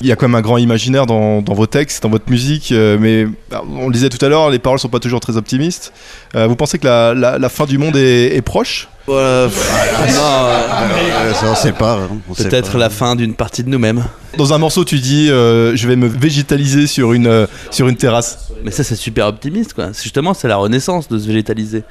Il 0.00 0.06
y 0.08 0.12
a 0.12 0.16
quand 0.16 0.26
même 0.28 0.34
un 0.34 0.40
grand 0.42 0.58
imaginaire 0.58 1.06
dans, 1.06 1.40
dans 1.40 1.54
vos 1.54 1.66
textes, 1.66 2.02
dans 2.02 2.10
votre 2.10 2.28
musique, 2.28 2.72
euh, 2.72 2.98
mais 3.00 3.26
bah, 3.50 3.62
on 3.70 3.86
le 3.86 3.92
disait 3.92 4.08
tout 4.08 4.22
à 4.24 4.28
l'heure, 4.28 4.50
les 4.50 4.58
paroles 4.58 4.78
sont 4.80 4.88
pas 4.88 4.98
toujours 4.98 5.20
très 5.20 5.36
optimistes. 5.36 5.92
Euh, 6.34 6.46
vous 6.48 6.56
pensez 6.56 6.78
que 6.78 6.86
la, 6.86 7.14
la- 7.14 7.38
la 7.38 7.48
fin 7.48 7.64
du 7.64 7.78
monde 7.78 7.96
est, 7.96 8.36
est 8.36 8.42
proche? 8.42 8.88
Voilà, 9.06 9.48
non, 9.48 10.48
euh, 10.48 11.34
ça, 11.34 11.50
on 11.50 11.54
sait 11.54 11.72
pas. 11.72 11.98
hein, 11.98 12.08
peut-être 12.36 12.78
la 12.78 12.88
fin 12.90 13.16
d'une 13.16 13.34
partie 13.34 13.62
de 13.62 13.68
nous-mêmes. 13.68 14.04
Dans 14.38 14.52
un 14.54 14.58
morceau, 14.58 14.84
tu 14.84 14.98
dis 14.98 15.30
euh, 15.30 15.76
Je 15.76 15.86
vais 15.86 15.96
me 15.96 16.06
végétaliser 16.06 16.86
sur 16.86 17.12
une, 17.12 17.26
euh, 17.26 17.46
sur 17.70 17.86
une 17.88 17.96
terrasse. 17.96 18.50
Mais 18.64 18.70
ça, 18.70 18.82
c'est 18.82 18.96
super 18.96 19.26
optimiste, 19.26 19.74
quoi. 19.74 19.88
Justement, 19.92 20.32
c'est 20.34 20.48
la 20.48 20.56
renaissance 20.56 21.08
de 21.08 21.18
se 21.18 21.26
végétaliser. 21.26 21.82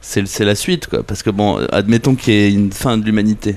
C'est 0.00 0.26
c'est 0.28 0.44
la 0.44 0.54
suite, 0.54 0.86
quoi. 0.86 1.02
Parce 1.02 1.22
que, 1.22 1.30
bon, 1.30 1.58
admettons 1.72 2.14
qu'il 2.14 2.34
y 2.34 2.36
ait 2.38 2.52
une 2.52 2.72
fin 2.72 2.96
de 2.96 3.04
l'humanité. 3.04 3.56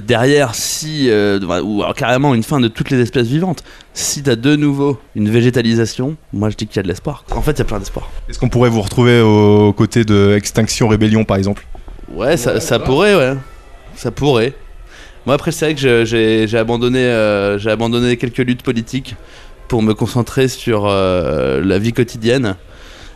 Derrière, 0.00 0.54
si. 0.54 1.08
euh, 1.10 1.38
ou 1.62 1.82
alors 1.82 1.94
carrément 1.94 2.34
une 2.34 2.42
fin 2.44 2.60
de 2.60 2.68
toutes 2.68 2.90
les 2.90 3.00
espèces 3.00 3.26
vivantes. 3.26 3.62
Si 3.92 4.22
t'as 4.22 4.36
de 4.36 4.54
nouveau 4.56 4.98
une 5.16 5.28
végétalisation, 5.28 6.16
moi 6.32 6.48
je 6.48 6.56
dis 6.56 6.66
qu'il 6.66 6.76
y 6.76 6.78
a 6.78 6.82
de 6.82 6.88
l'espoir. 6.88 7.24
En 7.32 7.42
fait, 7.42 7.52
il 7.52 7.58
y 7.58 7.62
a 7.62 7.64
plein 7.64 7.80
d'espoir. 7.80 8.08
Est-ce 8.28 8.38
qu'on 8.38 8.48
pourrait 8.48 8.70
vous 8.70 8.82
retrouver 8.82 9.20
aux 9.20 9.72
côtés 9.72 10.04
de 10.04 10.34
Extinction 10.36 10.86
Rébellion, 10.88 11.24
par 11.24 11.36
exemple? 11.38 11.66
Ouais, 12.12 12.36
ça, 12.36 12.60
ça 12.60 12.78
pourrait, 12.78 13.14
ouais. 13.14 13.34
Ça 13.96 14.10
pourrait. 14.10 14.54
Moi, 15.26 15.34
après, 15.34 15.52
c'est 15.52 15.66
vrai 15.66 15.74
que 15.74 16.04
j'ai 16.04 16.46
j'ai 16.48 16.58
abandonné, 16.58 16.98
euh, 17.04 17.58
j'ai 17.58 17.70
abandonné 17.70 18.16
quelques 18.16 18.38
luttes 18.38 18.62
politiques 18.62 19.14
pour 19.68 19.82
me 19.82 19.94
concentrer 19.94 20.48
sur 20.48 20.86
euh, 20.86 21.60
la 21.64 21.78
vie 21.78 21.92
quotidienne, 21.92 22.56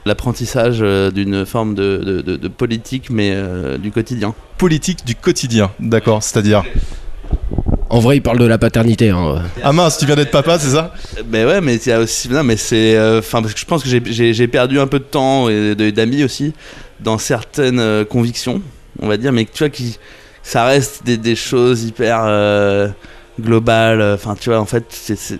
l'apprentissage 0.06 0.78
euh, 0.82 1.10
d'une 1.10 1.44
forme 1.46 1.74
de, 1.74 1.96
de- 1.96 2.20
de- 2.20 2.36
de 2.36 2.48
politique, 2.48 3.08
mais 3.10 3.32
euh, 3.34 3.78
du 3.78 3.90
quotidien. 3.90 4.34
Politique 4.58 5.04
du 5.04 5.14
quotidien, 5.14 5.70
d'accord, 5.80 6.22
c'est-à-dire. 6.22 6.62
En 7.90 8.00
vrai, 8.00 8.16
il 8.16 8.20
parle 8.22 8.38
de 8.38 8.44
la 8.44 8.58
paternité. 8.58 9.10
hein. 9.10 9.42
Ah 9.62 9.72
mince, 9.72 9.98
tu 9.98 10.06
viens 10.06 10.16
d'être 10.16 10.30
papa, 10.30 10.58
c'est 10.58 10.70
ça? 10.70 10.92
Mais 11.30 11.44
ouais, 11.44 11.60
mais 11.60 11.76
il 11.76 11.88
y 11.88 11.92
a 11.92 12.00
aussi. 12.00 12.28
Non, 12.28 12.42
mais 12.44 12.56
c'est. 12.56 12.96
euh, 12.96 13.18
Enfin, 13.20 13.40
parce 13.40 13.54
que 13.54 13.60
je 13.60 13.64
pense 13.66 13.82
que 13.82 13.88
j'ai- 13.88 14.02
j'ai 14.06 14.34
j'ai 14.34 14.48
perdu 14.48 14.78
un 14.80 14.86
peu 14.86 14.98
de 14.98 15.04
temps 15.04 15.48
et 15.48 15.74
de- 15.74 15.90
d'amis 15.90 16.22
aussi 16.24 16.52
dans 17.00 17.18
certaines 17.18 17.78
euh, 17.80 18.04
convictions, 18.04 18.62
on 19.00 19.08
va 19.08 19.16
dire, 19.16 19.32
mais 19.32 19.44
tu 19.44 19.58
vois, 19.64 19.70
qui, 19.70 19.98
ça 20.42 20.64
reste 20.64 21.04
des, 21.04 21.16
des 21.16 21.36
choses 21.36 21.84
hyper 21.84 22.20
euh, 22.24 22.88
globales. 23.40 24.02
Enfin, 24.14 24.34
tu 24.38 24.50
vois, 24.50 24.58
en 24.60 24.64
fait, 24.66 24.84
c'est- 24.90 25.16
c'est- 25.16 25.38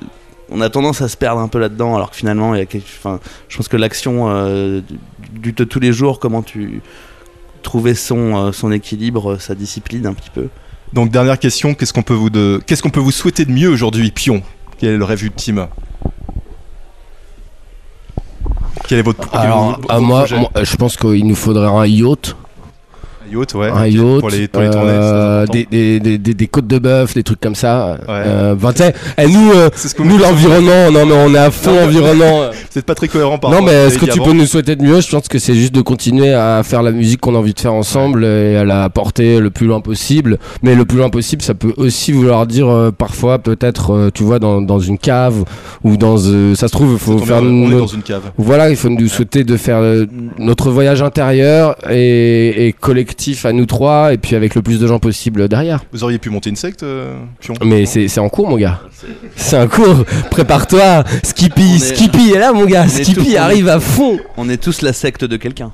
on 0.51 0.61
a 0.61 0.69
tendance 0.71 1.01
à 1.03 1.09
se 1.09 1.17
perdre 1.17 1.41
un 1.41 1.49
peu 1.49 1.59
là-dedans, 1.59 1.97
alors 1.97 2.11
que 2.11 2.17
finalement, 2.17 2.55
il 2.55 2.59
y 2.59 2.63
a 2.63 2.67
quelque. 2.67 2.87
Enfin, 2.99 3.19
je 3.49 3.57
pense 3.57 3.69
que 3.69 3.77
l'action 3.77 4.27
euh, 4.29 4.81
du, 5.33 5.41
du 5.41 5.53
de 5.53 5.65
tous 5.65 5.81
les 5.81 5.93
jours, 5.93 6.19
comment 6.21 6.43
tu 6.43 6.81
trouver 7.63 7.95
son, 7.95 8.37
euh, 8.49 8.53
son 8.53 8.71
équilibre, 8.73 9.39
sa 9.39 9.55
discipline 9.55 10.07
un 10.07 10.13
petit 10.13 10.29
peu. 10.31 10.49
Donc, 10.93 11.11
dernière 11.11 11.39
question 11.39 11.75
qu'est-ce 11.75 11.93
qu'on 11.95 12.03
peut, 12.03 12.13
vous 12.15 12.29
de... 12.31 12.61
qu'est-ce 12.67 12.83
qu'on 12.83 12.91
peut 12.91 13.01
vous 13.01 13.11
souhaiter 13.11 13.47
de 13.47 13.51
mieux 13.53 13.69
aujourd'hui, 13.71 14.11
Pion? 14.11 14.43
Quel 14.79 14.91
est 14.91 14.97
le 14.99 15.05
rêve 15.05 15.25
ultime? 15.25 15.67
Quel 18.87 18.99
est 18.99 19.03
votre 19.03 19.29
quel 19.31 19.41
est 19.41 19.45
Alors, 19.45 19.77
votre- 19.81 19.91
à 19.91 19.95
votre 19.95 20.07
moi, 20.07 20.19
projet 20.21 20.39
moi, 20.39 20.51
je 20.63 20.77
pense 20.77 20.97
qu'il 20.97 21.27
nous 21.27 21.35
faudrait 21.35 21.69
un 21.69 21.87
yacht. 21.87 22.37
Un 23.27 23.39
yacht, 23.39 23.55
ouais. 23.55 23.69
un 23.71 23.87
yacht, 23.87 24.21
Pour 24.21 24.31
les, 24.31 24.49
pour 24.49 24.63
les 24.63 24.71
tournées, 24.71 24.91
euh, 24.91 25.47
c'est 25.47 25.53
des, 25.53 25.67
des, 25.71 26.01
des, 26.01 26.19
des- 26.19 26.35
des 26.35 26.47
côtes 26.47 26.67
de 26.67 26.79
bœuf, 26.79 27.15
des 27.15 27.23
trucs 27.23 27.41
comme 27.41 27.55
ça. 27.55 27.99
Ouais. 28.07 28.23
Euh, 28.27 28.55
ben, 28.55 28.73
sais, 28.75 28.93
eh, 29.19 29.27
nous, 29.27 29.51
euh, 29.53 29.71
C'est 29.75 29.99
nous 30.01 30.19
l'environnement, 30.19 30.91
non 30.93 31.07
mais 31.07 31.15
on 31.15 31.35
est 31.35 31.39
à 31.39 31.51
fond 31.51 31.73
Non, 31.73 31.85
environnement. 31.85 32.51
Êtes 32.77 32.85
pas 32.85 32.95
très 32.95 33.09
cohérent 33.09 33.39
par 33.39 33.51
non 33.51 33.59
rapport 33.59 33.69
à 33.71 33.73
mais 33.73 33.91
ce 33.91 33.99
que 33.99 34.07
tu 34.07 34.21
peux 34.21 34.33
nous 34.33 34.47
souhaiter 34.47 34.75
de 34.77 34.83
mieux, 34.83 35.01
je 35.01 35.09
pense 35.09 35.29
que 35.29 35.39
c'est 35.39 35.55
juste 35.55 35.75
de 35.75 35.81
continuer 35.81 36.33
à 36.35 36.63
faire 36.65 36.83
la 36.83 36.91
musique 36.91 37.21
qu'on 37.21 37.35
a 37.35 37.39
envie 37.39 37.55
de 37.55 37.61
faire 37.61 37.73
ensemble 37.75 38.25
et 38.25 38.57
à 38.57 38.65
la 38.65 38.89
porter 38.91 39.39
le 39.41 39.51
plus 39.51 39.67
loin 39.67 39.81
possible. 39.81 40.39
Mais 40.63 40.75
le 40.75 40.85
plus 40.85 40.99
loin 40.99 41.09
possible, 41.09 41.41
ça 41.43 41.55
peut 41.55 41.73
aussi 41.77 42.11
vouloir 42.13 42.47
dire 42.47 42.69
euh, 42.69 42.91
parfois 42.91 43.39
peut-être, 43.39 43.93
euh, 43.95 44.11
tu 44.13 44.25
vois, 44.25 44.39
dans, 44.41 44.61
dans 44.61 44.81
une 44.81 44.99
cave 44.99 45.45
ou 45.85 45.97
dans, 45.97 46.17
euh, 46.27 46.55
ça 46.57 46.67
se 46.69 46.73
trouve, 46.73 46.93
il 46.95 46.99
faut 46.99 47.19
faire 47.19 47.43
on 47.43 47.71
est 47.71 47.79
dans 47.79 47.87
une 47.87 48.03
cave. 48.03 48.23
voilà, 48.37 48.71
il 48.71 48.77
faut 48.77 48.89
nous 48.89 49.09
souhaiter 49.09 49.45
de 49.45 49.57
faire 49.57 49.79
euh, 49.79 50.05
notre 50.39 50.71
voyage 50.71 51.01
intérieur 51.01 51.77
et, 51.91 52.67
et 52.67 52.73
collectif 52.73 53.15
à 53.45 53.53
nous 53.53 53.67
trois, 53.67 54.13
et 54.13 54.19
puis 54.19 54.37
avec 54.37 54.55
le 54.55 54.63
plus 54.63 54.79
de 54.79 54.87
gens 54.87 54.99
possible 54.99 55.49
derrière. 55.49 55.81
Vous 55.93 56.05
auriez 56.05 56.19
pu 56.19 56.31
monter 56.31 56.51
une 56.51 56.57
secte, 56.57 56.83
euh, 56.83 57.17
Pion 57.41 57.55
Mais 57.65 57.87
c'est 57.87 58.19
en 58.19 58.29
cours, 58.29 58.49
mon 58.49 58.57
gars. 58.57 58.81
C'est 59.37 59.59
en 59.59 59.67
cours. 59.69 60.05
Prépare-toi. 60.31 61.05
Skippy, 61.23 61.75
est- 61.77 61.79
Skippy 61.95 62.33
est 62.33 62.39
là, 62.39 62.53
mon 62.53 62.67
gars. 62.67 62.87
Skippy 62.89 63.31
tous- 63.33 63.37
arrive 63.37 63.69
à 63.69 63.81
fond. 63.81 64.19
On 64.37 64.49
est 64.49 64.63
tous 64.63 64.83
la 64.83 64.93
secte 64.93 65.25
de 65.25 65.37
quelqu'un. 65.37 65.73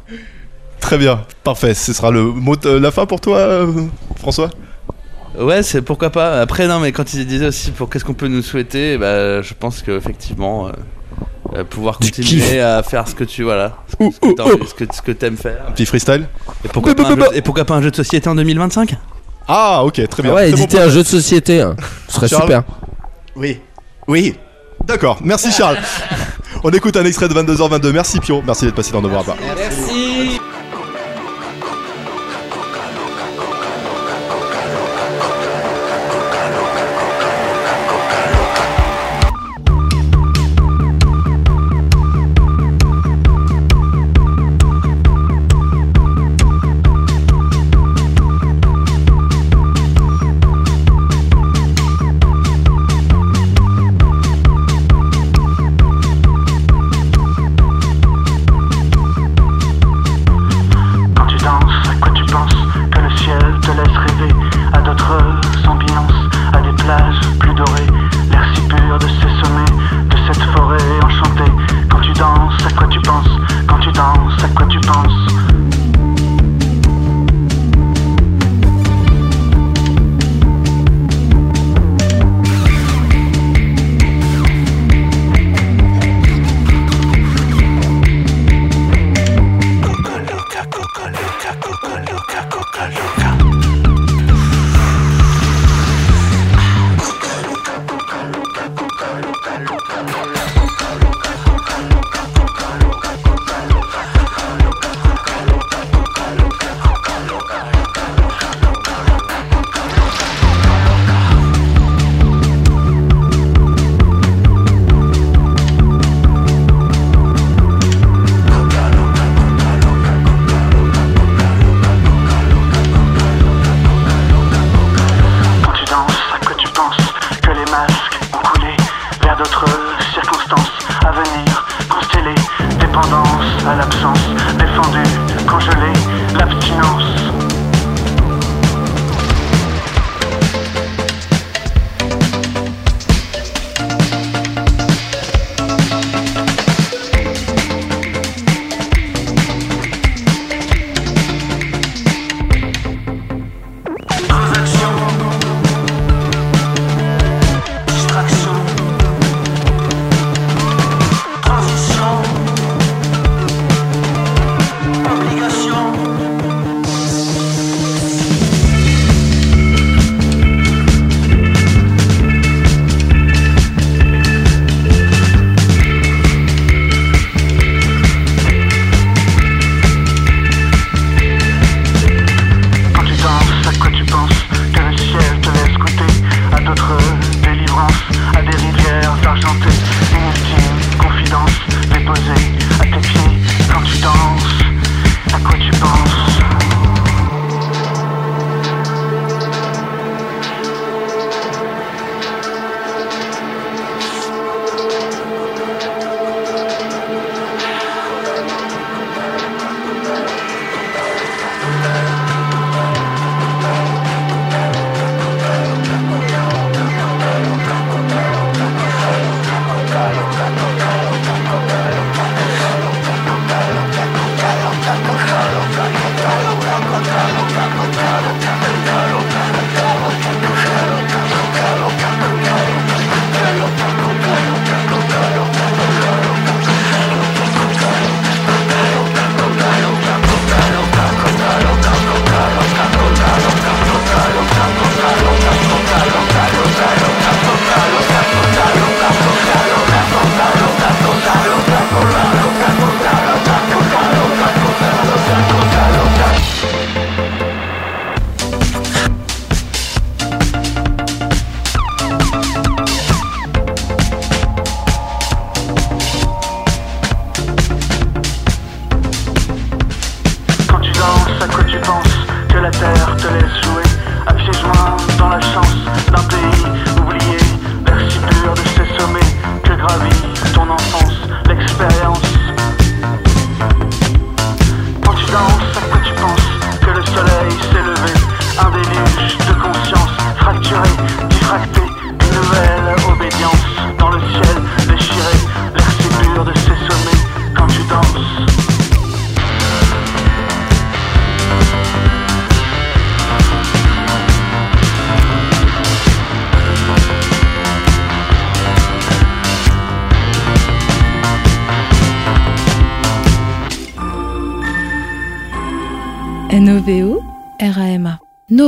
Très 0.80 0.96
bien, 0.98 1.20
parfait. 1.44 1.74
Ce 1.74 1.92
sera 1.92 2.10
le 2.10 2.22
mot 2.24 2.56
de 2.56 2.70
la 2.70 2.90
fin 2.90 3.04
pour 3.06 3.20
toi, 3.20 3.36
euh, 3.38 3.66
François? 4.16 4.50
Ouais, 5.38 5.62
c'est 5.62 5.82
pourquoi 5.82 6.10
pas. 6.10 6.40
Après, 6.40 6.66
non, 6.66 6.80
mais 6.80 6.90
quand 6.92 7.12
il 7.14 7.26
disait 7.26 7.46
aussi 7.46 7.70
pour 7.70 7.88
qu'est-ce 7.88 8.04
qu'on 8.04 8.14
peut 8.14 8.28
nous 8.28 8.42
souhaiter, 8.42 8.98
bah, 8.98 9.42
je 9.42 9.54
pense 9.58 9.82
qu'effectivement, 9.82 10.68
euh, 10.68 10.72
euh, 11.54 11.64
pouvoir 11.64 11.98
continuer 11.98 12.60
à 12.60 12.82
faire 12.82 13.06
ce 13.08 13.14
que 13.14 13.24
tu 13.24 13.42
voilà, 13.42 13.76
ce 13.88 13.96
que, 13.96 14.14
ce 14.14 14.20
que 14.20 14.34
t'as 14.34 14.44
envie- 14.44 14.66
ce 14.68 14.74
que, 14.74 14.84
ce 14.94 15.02
que 15.02 15.12
t'aimes 15.12 15.36
faire. 15.36 15.64
Un 15.68 15.72
petit 15.72 15.86
freestyle 15.86 16.28
Et 16.64 16.68
pourquoi, 16.68 16.94
pas 16.94 17.04
un 17.08 17.16
jeu, 17.16 17.26
et 17.34 17.42
pourquoi 17.42 17.64
pas 17.64 17.74
un 17.74 17.82
jeu 17.82 17.90
de 17.90 17.96
société 17.96 18.28
en 18.28 18.34
2025 18.34 18.94
Ah, 19.48 19.82
ok, 19.84 20.06
très 20.08 20.22
bien. 20.22 20.32
ouais, 20.32 20.42
Très 20.48 20.52
bon 20.52 20.56
éditer 20.58 20.78
un 20.80 20.88
jeu 20.88 21.02
de 21.02 21.08
société. 21.08 21.60
hein. 21.60 21.74
Ce 22.08 22.14
serait 22.14 22.28
Charles 22.28 22.42
super. 22.42 22.62
Oui. 23.36 23.58
Oui. 24.08 24.36
D'accord, 24.84 25.18
merci 25.22 25.50
Charles. 25.52 25.76
On 26.64 26.70
écoute 26.70 26.96
un 26.96 27.04
extrait 27.04 27.28
de 27.28 27.34
22h22. 27.34 27.90
Merci 27.92 28.20
Pio, 28.20 28.42
merci 28.46 28.64
d'être 28.66 28.74
passé 28.74 28.92
dans 28.92 29.00
nos 29.02 29.08
bras. 29.08 29.24
Merci. 29.56 29.99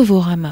Novorama 0.03 0.52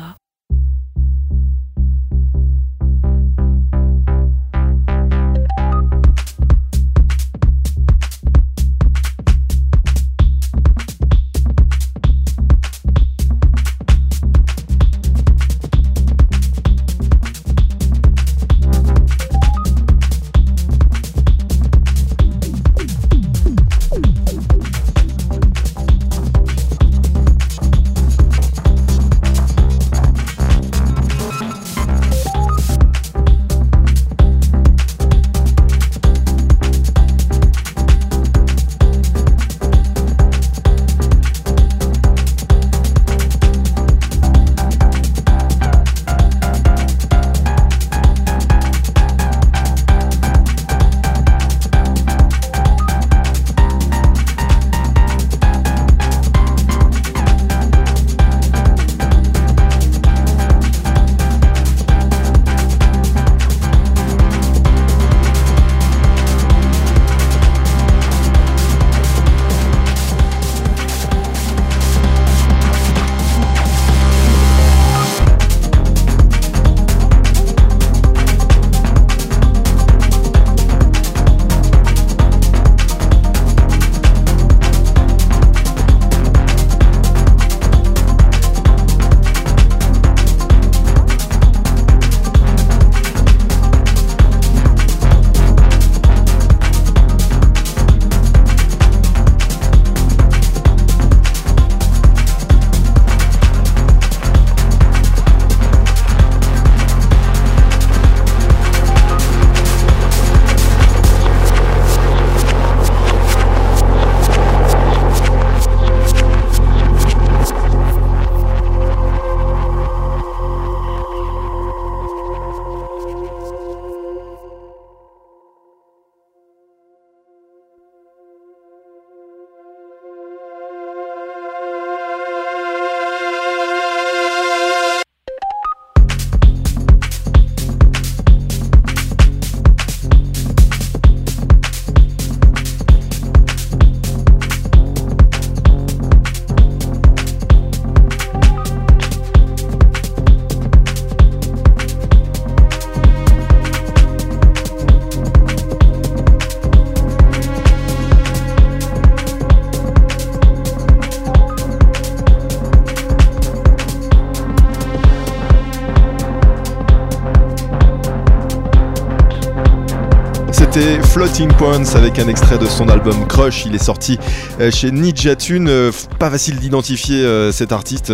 Points 171.48 171.94
avec 171.96 172.18
un 172.18 172.28
extrait 172.28 172.58
de 172.58 172.66
son 172.66 172.88
album 172.88 173.26
Crush. 173.26 173.64
Il 173.64 173.74
est 173.74 173.82
sorti 173.82 174.18
euh, 174.60 174.70
chez 174.70 174.90
Ninja 174.90 175.34
Tune. 175.36 175.68
Euh, 175.68 175.90
Pas 176.18 176.30
facile 176.30 176.56
d'identifier 176.56 177.24
euh, 177.24 177.50
cet 177.50 177.72
artiste. 177.72 178.12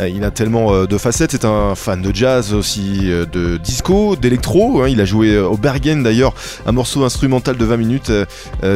Il 0.00 0.24
a 0.24 0.30
tellement 0.30 0.84
de 0.84 0.98
facettes. 0.98 1.30
C'est 1.30 1.44
un 1.44 1.74
fan 1.76 2.02
de 2.02 2.14
jazz 2.14 2.52
aussi, 2.52 3.08
de 3.08 3.56
disco, 3.58 4.16
d'électro. 4.16 4.82
hein. 4.82 4.88
Il 4.88 5.00
a 5.00 5.04
joué 5.04 5.38
au 5.38 5.56
Bergen 5.56 6.02
d'ailleurs 6.02 6.34
un 6.66 6.72
morceau 6.72 7.04
instrumental 7.04 7.56
de 7.56 7.64
20 7.64 7.76
minutes 7.76 8.12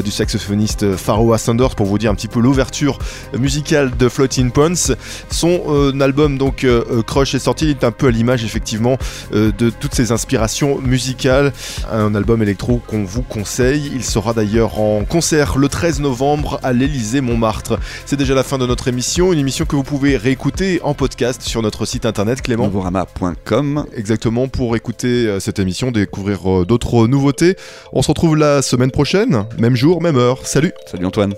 du 0.04 0.10
saxophoniste 0.10 0.96
Pharoah 0.96 1.38
Sanders 1.38 1.74
pour 1.74 1.86
vous 1.86 1.98
dire 1.98 2.10
un 2.10 2.14
petit 2.14 2.28
peu 2.28 2.40
l'ouverture 2.40 2.98
musicale 3.36 3.96
de 3.96 4.08
Floating 4.08 4.50
Points. 4.52 4.94
Son 5.30 6.00
album 6.00 6.38
donc 6.38 6.66
Crush 7.06 7.34
est 7.34 7.40
sorti. 7.40 7.66
Il 7.66 7.70
est 7.70 7.84
un 7.84 7.92
peu 7.92 8.06
à 8.06 8.10
l'image 8.10 8.44
effectivement 8.44 8.96
de 9.32 9.70
toutes 9.70 9.94
ces 9.94 10.12
inspirations 10.12 10.78
musicales. 10.80 11.52
Un 11.92 12.14
album 12.14 12.42
électro 12.42 12.80
qu'on 12.86 13.04
vous 13.04 13.18
vous 13.18 13.22
Il 13.92 14.04
sera 14.04 14.34
d'ailleurs 14.34 14.80
en 14.80 15.04
concert 15.04 15.58
le 15.58 15.68
13 15.68 16.00
novembre 16.00 16.60
à 16.62 16.72
l'Elysée 16.72 17.20
Montmartre. 17.20 17.78
C'est 18.06 18.16
déjà 18.16 18.34
la 18.34 18.42
fin 18.42 18.58
de 18.58 18.66
notre 18.66 18.88
émission, 18.88 19.32
une 19.32 19.38
émission 19.38 19.64
que 19.64 19.76
vous 19.76 19.82
pouvez 19.82 20.16
réécouter 20.16 20.80
en 20.82 20.94
podcast 20.94 21.42
sur 21.42 21.62
notre 21.62 21.84
site 21.86 22.06
internet 22.06 22.42
Clément. 22.42 22.64
Exactement 23.94 24.48
pour 24.48 24.76
écouter 24.76 25.26
euh, 25.26 25.40
cette 25.40 25.58
émission, 25.58 25.90
découvrir 25.90 26.40
euh, 26.50 26.64
d'autres 26.64 27.06
nouveautés. 27.06 27.56
On 27.92 28.02
se 28.02 28.08
retrouve 28.08 28.36
la 28.36 28.62
semaine 28.62 28.90
prochaine, 28.90 29.44
même 29.58 29.76
jour, 29.76 30.02
même 30.02 30.16
heure. 30.16 30.46
Salut 30.46 30.72
Salut 30.86 31.06
Antoine. 31.06 31.34